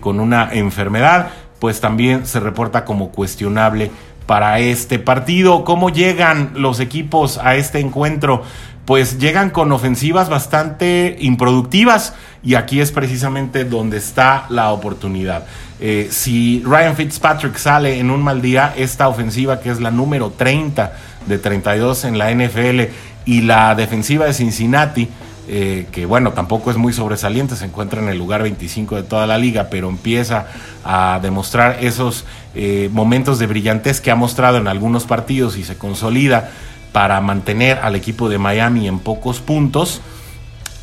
con 0.00 0.20
una 0.20 0.52
enfermedad, 0.52 1.28
pues 1.58 1.80
también 1.80 2.26
se 2.26 2.38
reporta 2.38 2.84
como 2.84 3.10
cuestionable 3.10 3.90
para 4.26 4.60
este 4.60 4.98
partido. 4.98 5.64
¿Cómo 5.64 5.90
llegan 5.90 6.52
los 6.54 6.80
equipos 6.80 7.38
a 7.38 7.56
este 7.56 7.80
encuentro? 7.80 8.44
Pues 8.84 9.18
llegan 9.18 9.50
con 9.50 9.72
ofensivas 9.72 10.28
bastante 10.28 11.16
improductivas 11.20 12.14
y 12.42 12.54
aquí 12.54 12.80
es 12.80 12.92
precisamente 12.92 13.64
donde 13.64 13.98
está 13.98 14.46
la 14.48 14.70
oportunidad. 14.70 15.44
Eh, 15.80 16.08
si 16.10 16.62
Ryan 16.64 16.96
Fitzpatrick 16.96 17.56
sale 17.56 17.98
en 17.98 18.10
un 18.10 18.22
mal 18.22 18.42
día, 18.42 18.74
esta 18.76 19.08
ofensiva 19.08 19.60
que 19.60 19.70
es 19.70 19.80
la 19.80 19.90
número 19.90 20.30
30 20.30 20.92
de 21.26 21.38
32 21.38 22.04
en 22.04 22.18
la 22.18 22.30
NFL 22.32 22.80
y 23.24 23.42
la 23.42 23.74
defensiva 23.74 24.26
de 24.26 24.34
Cincinnati, 24.34 25.08
eh, 25.48 25.86
que 25.90 26.06
bueno, 26.06 26.32
tampoco 26.32 26.70
es 26.70 26.76
muy 26.76 26.92
sobresaliente, 26.92 27.56
se 27.56 27.64
encuentra 27.64 28.00
en 28.00 28.08
el 28.08 28.18
lugar 28.18 28.42
25 28.42 28.96
de 28.96 29.02
toda 29.02 29.26
la 29.26 29.38
liga, 29.38 29.68
pero 29.70 29.88
empieza 29.88 30.46
a 30.84 31.18
demostrar 31.22 31.78
esos 31.80 32.24
eh, 32.54 32.88
momentos 32.92 33.38
de 33.38 33.46
brillantez 33.46 34.00
que 34.00 34.10
ha 34.10 34.16
mostrado 34.16 34.58
en 34.58 34.68
algunos 34.68 35.04
partidos 35.04 35.56
y 35.56 35.64
se 35.64 35.76
consolida 35.76 36.50
para 36.92 37.20
mantener 37.20 37.78
al 37.78 37.96
equipo 37.96 38.28
de 38.28 38.38
Miami 38.38 38.88
en 38.88 38.98
pocos 38.98 39.40
puntos, 39.40 40.00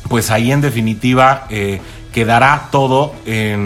pues 0.08 0.30
ahí 0.30 0.52
en 0.52 0.60
definitiva 0.60 1.46
eh, 1.50 1.80
quedará 2.12 2.68
todo 2.72 3.14
eh, 3.26 3.56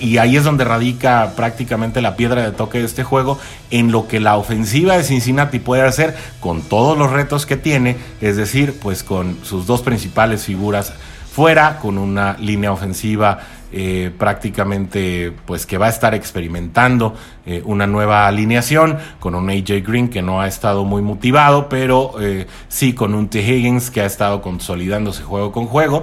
y 0.00 0.18
ahí 0.18 0.36
es 0.36 0.44
donde 0.44 0.64
radica 0.64 1.32
prácticamente 1.36 2.00
la 2.00 2.16
piedra 2.16 2.42
de 2.42 2.52
toque 2.52 2.78
de 2.78 2.84
este 2.84 3.04
juego, 3.04 3.38
en 3.70 3.90
lo 3.92 4.06
que 4.06 4.20
la 4.20 4.36
ofensiva 4.36 4.96
de 4.96 5.04
Cincinnati 5.04 5.58
puede 5.58 5.82
hacer 5.82 6.16
con 6.40 6.62
todos 6.62 6.96
los 6.96 7.10
retos 7.10 7.46
que 7.46 7.56
tiene, 7.56 7.96
es 8.20 8.36
decir, 8.36 8.78
pues 8.80 9.02
con 9.02 9.38
sus 9.42 9.66
dos 9.66 9.82
principales 9.82 10.44
figuras 10.44 10.92
fuera, 11.40 11.78
con 11.78 11.96
una 11.96 12.36
línea 12.38 12.70
ofensiva 12.70 13.38
eh, 13.72 14.12
prácticamente 14.18 15.32
pues 15.46 15.64
que 15.64 15.78
va 15.78 15.86
a 15.86 15.88
estar 15.88 16.14
experimentando 16.14 17.14
eh, 17.46 17.62
una 17.64 17.86
nueva 17.86 18.26
alineación 18.26 18.98
con 19.20 19.34
un 19.34 19.48
AJ 19.48 19.82
Green 19.82 20.10
que 20.10 20.20
no 20.20 20.42
ha 20.42 20.46
estado 20.46 20.84
muy 20.84 21.00
motivado, 21.00 21.70
pero 21.70 22.20
eh, 22.20 22.46
sí 22.68 22.92
con 22.92 23.14
un 23.14 23.28
T. 23.28 23.40
Higgins 23.40 23.90
que 23.90 24.02
ha 24.02 24.04
estado 24.04 24.42
consolidándose 24.42 25.22
juego 25.22 25.50
con 25.50 25.64
juego, 25.64 26.02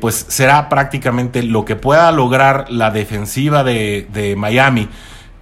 pues 0.00 0.24
será 0.30 0.70
prácticamente 0.70 1.42
lo 1.42 1.66
que 1.66 1.76
pueda 1.76 2.10
lograr 2.10 2.70
la 2.70 2.90
defensiva 2.90 3.64
de, 3.64 4.08
de 4.14 4.34
Miami 4.34 4.88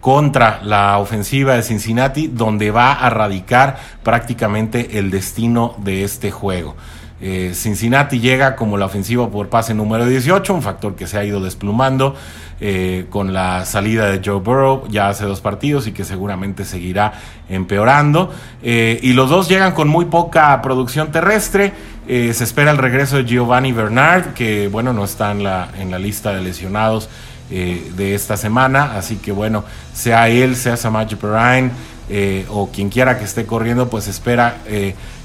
contra 0.00 0.60
la 0.64 0.98
ofensiva 0.98 1.54
de 1.54 1.62
Cincinnati, 1.62 2.26
donde 2.26 2.72
va 2.72 2.92
a 2.92 3.08
radicar 3.08 3.78
prácticamente 4.02 4.98
el 4.98 5.12
destino 5.12 5.76
de 5.78 6.02
este 6.02 6.32
juego. 6.32 6.74
Eh, 7.24 7.52
Cincinnati 7.54 8.18
llega 8.18 8.56
como 8.56 8.76
la 8.76 8.86
ofensiva 8.86 9.30
por 9.30 9.48
pase 9.48 9.74
número 9.74 10.06
18, 10.06 10.54
un 10.54 10.60
factor 10.60 10.96
que 10.96 11.06
se 11.06 11.16
ha 11.16 11.24
ido 11.24 11.40
desplumando 11.40 12.16
eh, 12.60 13.06
con 13.10 13.32
la 13.32 13.64
salida 13.64 14.06
de 14.10 14.20
Joe 14.24 14.40
Burrow 14.40 14.88
ya 14.88 15.08
hace 15.08 15.24
dos 15.24 15.40
partidos 15.40 15.86
y 15.86 15.92
que 15.92 16.04
seguramente 16.04 16.64
seguirá 16.64 17.12
empeorando. 17.48 18.32
Eh, 18.64 18.98
y 19.02 19.12
los 19.12 19.30
dos 19.30 19.48
llegan 19.48 19.72
con 19.72 19.86
muy 19.86 20.06
poca 20.06 20.60
producción 20.62 21.12
terrestre. 21.12 21.72
se 22.08 22.30
espera 22.42 22.72
el 22.72 22.78
regreso 22.78 23.18
de 23.18 23.24
Giovanni 23.24 23.70
Bernard, 23.70 24.34
que 24.34 24.66
bueno, 24.66 24.92
no 24.92 25.04
está 25.04 25.30
en 25.30 25.44
la, 25.44 25.68
en 25.78 25.92
la 25.92 26.00
lista 26.00 26.34
de 26.34 26.42
lesionados 26.42 27.08
de 27.48 28.14
esta 28.14 28.36
semana. 28.36 28.96
Así 28.96 29.16
que 29.16 29.30
bueno, 29.30 29.62
sea 29.92 30.28
él, 30.28 30.56
sea 30.56 30.76
Samaje 30.76 31.14
Perrine 31.16 31.70
o 32.48 32.68
quien 32.72 32.88
quiera 32.88 33.16
que 33.18 33.24
esté 33.24 33.46
corriendo, 33.46 33.88
pues 33.88 34.08
espera 34.08 34.56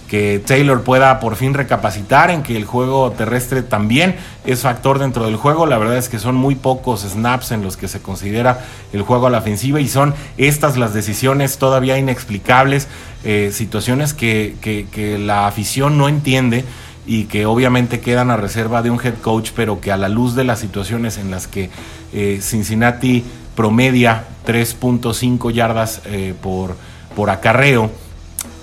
que 0.07 0.41
Taylor 0.45 0.83
pueda 0.83 1.19
por 1.19 1.35
fin 1.35 1.53
recapacitar 1.53 2.31
en 2.31 2.41
que 2.41 2.55
el 2.55 2.65
juego 2.65 3.11
terrestre 3.11 3.61
también 3.61 4.15
es 4.45 4.61
factor 4.61 4.99
dentro 4.99 5.25
del 5.25 5.35
juego. 5.35 5.65
La 5.65 5.77
verdad 5.77 5.97
es 5.97 6.07
que 6.07 6.17
son 6.17 6.35
muy 6.35 6.55
pocos 6.55 7.01
snaps 7.01 7.51
en 7.51 7.61
los 7.61 7.75
que 7.77 7.87
se 7.87 8.01
considera 8.01 8.65
el 8.93 9.01
juego 9.01 9.27
a 9.27 9.29
la 9.29 9.39
ofensiva 9.39 9.81
y 9.81 9.87
son 9.87 10.15
estas 10.37 10.77
las 10.77 10.93
decisiones 10.93 11.57
todavía 11.57 11.97
inexplicables, 11.97 12.87
eh, 13.23 13.51
situaciones 13.53 14.13
que, 14.13 14.55
que, 14.61 15.17
la 15.17 15.47
afición 15.47 15.97
no 15.97 16.07
entiende 16.07 16.63
y 17.05 17.25
que 17.25 17.45
obviamente 17.45 17.99
quedan 17.99 18.31
a 18.31 18.37
reserva 18.37 18.81
de 18.81 18.91
un 18.91 18.99
head 19.03 19.15
coach, 19.21 19.51
pero 19.55 19.81
que 19.81 19.91
a 19.91 19.97
la 19.97 20.09
luz 20.09 20.35
de 20.35 20.43
las 20.43 20.59
situaciones 20.59 21.17
en 21.17 21.31
las 21.31 21.47
que 21.47 21.69
eh, 22.13 22.39
Cincinnati 22.41 23.23
promedia 23.55 24.25
3.5 24.45 25.51
yardas 25.51 26.01
eh, 26.05 26.33
por, 26.41 26.75
por 27.15 27.29
acarreo, 27.29 27.89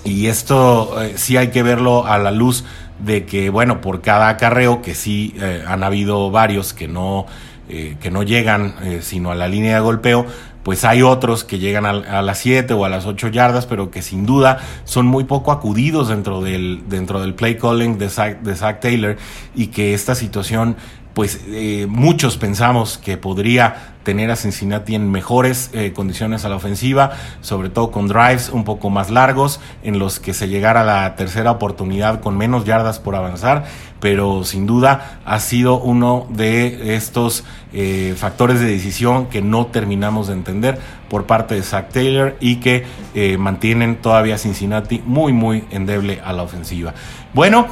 y 0.04 0.26
esto 0.26 1.02
eh, 1.02 1.14
sí 1.16 1.36
hay 1.36 1.48
que 1.48 1.62
verlo 1.62 2.06
a 2.06 2.18
la 2.18 2.30
luz 2.30 2.64
de 2.98 3.24
que, 3.24 3.50
bueno, 3.50 3.80
por 3.80 4.02
cada 4.02 4.28
acarreo, 4.28 4.82
que 4.82 4.94
sí 4.94 5.34
eh, 5.40 5.64
han 5.66 5.82
habido 5.82 6.30
varios 6.30 6.74
que 6.74 6.86
no, 6.88 7.26
eh, 7.68 7.96
que 8.00 8.10
no 8.10 8.22
llegan 8.22 8.74
sino 9.00 9.30
a 9.30 9.34
la 9.34 9.48
línea 9.48 9.76
de 9.76 9.80
golpeo, 9.80 10.26
pues 10.62 10.84
hay 10.84 11.02
otros 11.02 11.44
que 11.44 11.58
llegan 11.58 11.84
a, 11.84 12.22
las 12.22 12.38
7 12.38 12.72
o 12.72 12.84
a 12.84 12.88
las 12.88 13.04
8 13.04 13.28
yardas, 13.28 13.66
pero 13.66 13.90
que 13.90 14.00
sin 14.00 14.24
duda 14.24 14.60
son 14.84 15.06
muy 15.06 15.24
poco 15.24 15.52
acudidos 15.52 16.08
dentro 16.08 16.40
del, 16.40 16.84
dentro 16.88 17.20
del 17.20 17.34
play 17.34 17.56
calling 17.56 17.98
de 17.98 18.08
Zach, 18.08 18.40
de 18.40 18.54
Zach 18.54 18.80
Taylor 18.80 19.16
y 19.54 19.66
que 19.66 19.92
esta 19.92 20.14
situación 20.14 20.76
pues 21.12 21.40
muchos 21.86 22.38
pensamos 22.38 22.98
que 22.98 23.16
podría 23.16 23.93
tener 24.04 24.30
a 24.30 24.36
Cincinnati 24.36 24.94
en 24.94 25.10
mejores 25.10 25.70
eh, 25.72 25.92
condiciones 25.92 26.44
a 26.44 26.48
la 26.48 26.56
ofensiva, 26.56 27.12
sobre 27.40 27.70
todo 27.70 27.90
con 27.90 28.06
drives 28.06 28.50
un 28.50 28.62
poco 28.64 28.90
más 28.90 29.10
largos, 29.10 29.60
en 29.82 29.98
los 29.98 30.20
que 30.20 30.34
se 30.34 30.48
llegara 30.48 30.82
a 30.82 30.84
la 30.84 31.16
tercera 31.16 31.50
oportunidad 31.50 32.20
con 32.20 32.36
menos 32.36 32.64
yardas 32.64 33.00
por 33.00 33.16
avanzar, 33.16 33.64
pero 34.00 34.44
sin 34.44 34.66
duda 34.66 35.20
ha 35.24 35.40
sido 35.40 35.80
uno 35.80 36.26
de 36.28 36.94
estos 36.94 37.44
eh, 37.72 38.14
factores 38.16 38.60
de 38.60 38.66
decisión 38.66 39.26
que 39.26 39.40
no 39.40 39.66
terminamos 39.66 40.28
de 40.28 40.34
entender 40.34 40.78
por 41.08 41.24
parte 41.24 41.54
de 41.54 41.62
Zach 41.62 41.90
Taylor 41.90 42.36
y 42.40 42.56
que 42.56 42.84
eh, 43.14 43.38
mantienen 43.38 43.96
todavía 43.96 44.36
Cincinnati 44.36 45.02
muy, 45.06 45.32
muy 45.32 45.64
endeble 45.70 46.20
a 46.24 46.32
la 46.32 46.42
ofensiva. 46.42 46.92
Bueno, 47.32 47.66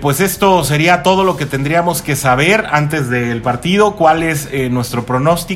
pues 0.00 0.20
esto 0.20 0.62
sería 0.62 1.02
todo 1.02 1.24
lo 1.24 1.36
que 1.36 1.46
tendríamos 1.46 2.00
que 2.00 2.14
saber 2.14 2.66
antes 2.70 3.08
del 3.08 3.42
partido, 3.42 3.96
cuál 3.96 4.22
es 4.22 4.48
nuestro 4.70 5.04
pronóstico 5.04 5.53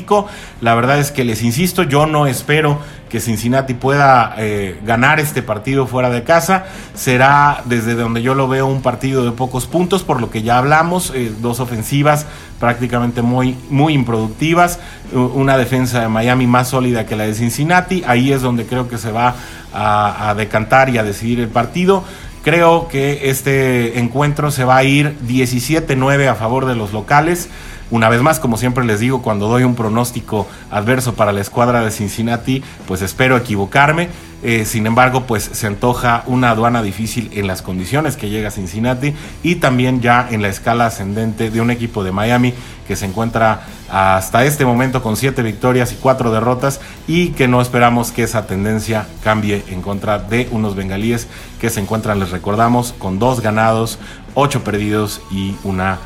la 0.61 0.75
verdad 0.75 0.99
es 0.99 1.11
que 1.11 1.23
les 1.23 1.41
insisto, 1.43 1.83
yo 1.83 2.05
no 2.05 2.27
espero 2.27 2.79
que 3.09 3.19
Cincinnati 3.19 3.73
pueda 3.73 4.35
eh, 4.37 4.79
ganar 4.85 5.19
este 5.19 5.41
partido 5.41 5.87
fuera 5.87 6.09
de 6.09 6.23
casa. 6.23 6.65
Será 6.93 7.63
desde 7.65 7.95
donde 7.95 8.21
yo 8.21 8.35
lo 8.35 8.47
veo 8.47 8.67
un 8.67 8.81
partido 8.81 9.25
de 9.25 9.31
pocos 9.31 9.65
puntos, 9.65 10.03
por 10.03 10.21
lo 10.21 10.29
que 10.29 10.43
ya 10.43 10.57
hablamos, 10.57 11.11
eh, 11.15 11.31
dos 11.41 11.59
ofensivas 11.59 12.25
prácticamente 12.59 13.21
muy, 13.21 13.57
muy 13.69 13.93
improductivas, 13.93 14.79
una 15.13 15.57
defensa 15.57 16.01
de 16.01 16.07
Miami 16.09 16.45
más 16.45 16.69
sólida 16.69 17.05
que 17.05 17.15
la 17.15 17.25
de 17.25 17.33
Cincinnati. 17.33 18.03
Ahí 18.05 18.31
es 18.31 18.41
donde 18.41 18.65
creo 18.65 18.87
que 18.87 18.97
se 18.97 19.11
va 19.11 19.35
a, 19.73 20.29
a 20.29 20.35
decantar 20.35 20.89
y 20.89 20.97
a 20.97 21.03
decidir 21.03 21.39
el 21.39 21.47
partido. 21.47 22.03
Creo 22.43 22.87
que 22.87 23.29
este 23.29 23.99
encuentro 23.99 24.51
se 24.51 24.63
va 24.63 24.77
a 24.77 24.83
ir 24.83 25.17
17-9 25.27 26.27
a 26.27 26.35
favor 26.35 26.65
de 26.65 26.75
los 26.75 26.93
locales. 26.93 27.49
Una 27.91 28.07
vez 28.07 28.21
más, 28.21 28.39
como 28.39 28.57
siempre 28.57 28.85
les 28.85 28.99
digo, 28.99 29.21
cuando 29.23 29.47
doy 29.47 29.63
un 29.63 29.75
pronóstico 29.75 30.47
adverso 30.69 31.15
para 31.15 31.31
la 31.31 31.41
escuadra 31.41 31.81
de 31.81 31.89
Cincinnati, 31.89 32.63
pues 32.87 33.01
espero 33.01 33.35
equivocarme. 33.35 34.09
Eh, 34.41 34.63
sin 34.63 34.87
embargo, 34.87 35.25
pues 35.25 35.43
se 35.51 35.67
antoja 35.67 36.23
una 36.25 36.51
aduana 36.51 36.81
difícil 36.81 37.29
en 37.33 37.47
las 37.47 37.61
condiciones 37.61 38.15
que 38.15 38.29
llega 38.29 38.51
Cincinnati 38.51 39.13
y 39.43 39.55
también 39.55 39.99
ya 39.99 40.27
en 40.31 40.41
la 40.41 40.47
escala 40.47 40.85
ascendente 40.85 41.49
de 41.49 41.59
un 41.59 41.71
equipo 41.71 42.05
de 42.05 42.13
Miami 42.13 42.53
que 42.87 42.95
se 42.95 43.05
encuentra 43.05 43.63
hasta 43.91 44.45
este 44.45 44.65
momento 44.65 45.03
con 45.03 45.17
siete 45.17 45.41
victorias 45.41 45.91
y 45.91 45.95
cuatro 45.95 46.31
derrotas 46.31 46.79
y 47.05 47.29
que 47.29 47.49
no 47.49 47.59
esperamos 47.59 48.11
que 48.11 48.23
esa 48.23 48.47
tendencia 48.47 49.07
cambie 49.23 49.63
en 49.69 49.81
contra 49.81 50.19
de 50.19 50.47
unos 50.51 50.75
bengalíes 50.75 51.27
que 51.59 51.69
se 51.69 51.81
encuentran, 51.81 52.19
les 52.19 52.29
recordamos, 52.29 52.93
con 52.97 53.19
dos 53.19 53.41
ganados, 53.41 53.99
ocho 54.35 54.63
perdidos 54.63 55.21
y 55.31 55.55
una, 55.65 55.99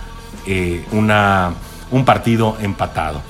eh, 0.47 0.83
una 0.91 1.53
un 1.93 2.03
partido 2.03 2.57
empatado. 2.59 3.21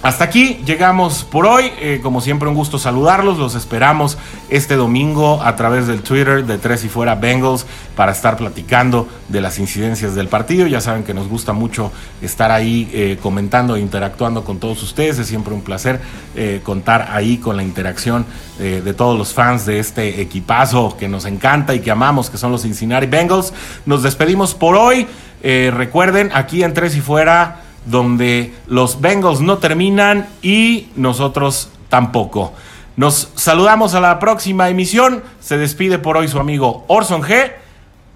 Hasta 0.00 0.22
aquí 0.22 0.60
llegamos 0.64 1.24
por 1.24 1.44
hoy. 1.44 1.72
Eh, 1.80 1.98
como 2.00 2.20
siempre, 2.20 2.48
un 2.48 2.54
gusto 2.54 2.78
saludarlos. 2.78 3.36
Los 3.36 3.56
esperamos 3.56 4.16
este 4.48 4.76
domingo 4.76 5.42
a 5.42 5.56
través 5.56 5.88
del 5.88 6.02
Twitter 6.02 6.46
de 6.46 6.56
Tres 6.56 6.84
y 6.84 6.88
Fuera 6.88 7.16
Bengals 7.16 7.66
para 7.96 8.12
estar 8.12 8.36
platicando 8.36 9.08
de 9.28 9.40
las 9.40 9.58
incidencias 9.58 10.14
del 10.14 10.28
partido. 10.28 10.68
Ya 10.68 10.80
saben 10.80 11.02
que 11.02 11.14
nos 11.14 11.26
gusta 11.26 11.52
mucho 11.52 11.90
estar 12.22 12.52
ahí 12.52 12.88
eh, 12.92 13.18
comentando 13.20 13.74
e 13.74 13.80
interactuando 13.80 14.44
con 14.44 14.60
todos 14.60 14.80
ustedes. 14.84 15.18
Es 15.18 15.26
siempre 15.26 15.52
un 15.52 15.62
placer 15.62 16.00
eh, 16.36 16.60
contar 16.62 17.08
ahí 17.10 17.38
con 17.38 17.56
la 17.56 17.64
interacción 17.64 18.24
de 18.58 18.92
todos 18.92 19.16
los 19.16 19.32
fans 19.34 19.66
de 19.66 19.78
este 19.78 20.20
equipazo 20.20 20.96
que 20.98 21.06
nos 21.08 21.26
encanta 21.26 21.76
y 21.76 21.78
que 21.78 21.92
amamos, 21.92 22.28
que 22.28 22.38
son 22.38 22.50
los 22.50 22.62
Cincinnati 22.62 23.06
Bengals. 23.06 23.52
Nos 23.86 24.02
despedimos 24.02 24.52
por 24.52 24.74
hoy. 24.74 25.06
recuerden, 25.40 26.30
aquí 26.34 26.64
en 26.64 26.74
Tres 26.74 26.96
y 26.96 27.00
Fuera 27.00 27.67
donde 27.90 28.54
los 28.66 29.00
Bengals 29.00 29.40
no 29.40 29.58
terminan 29.58 30.28
y 30.42 30.88
nosotros 30.96 31.70
tampoco. 31.88 32.52
Nos 32.96 33.30
saludamos 33.34 33.94
a 33.94 34.00
la 34.00 34.18
próxima 34.18 34.68
emisión. 34.68 35.22
Se 35.40 35.56
despide 35.56 35.98
por 35.98 36.16
hoy 36.16 36.28
su 36.28 36.38
amigo 36.38 36.84
Orson 36.88 37.22
G. 37.22 37.52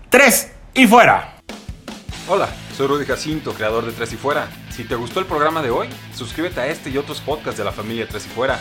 Tres 0.09 0.53
y 0.75 0.87
fuera. 0.87 1.37
Hola, 2.29 2.49
soy 2.77 2.87
Rudy 2.87 3.05
Jacinto, 3.05 3.53
creador 3.53 3.85
de 3.85 3.93
Tres 3.93 4.13
y 4.13 4.17
Fuera. 4.17 4.49
Si 4.71 4.85
te 4.85 4.95
gustó 4.95 5.21
el 5.21 5.27
programa 5.27 5.61
de 5.63 5.71
hoy, 5.71 5.89
suscríbete 6.15 6.61
a 6.61 6.67
este 6.69 6.91
y 6.91 6.99
otros 6.99 7.21
podcasts 7.21 7.59
de 7.59 7.65
la 7.65 7.73
familia 7.73 8.07
Tres 8.09 8.27
y 8.27 8.29
Fuera. 8.29 8.61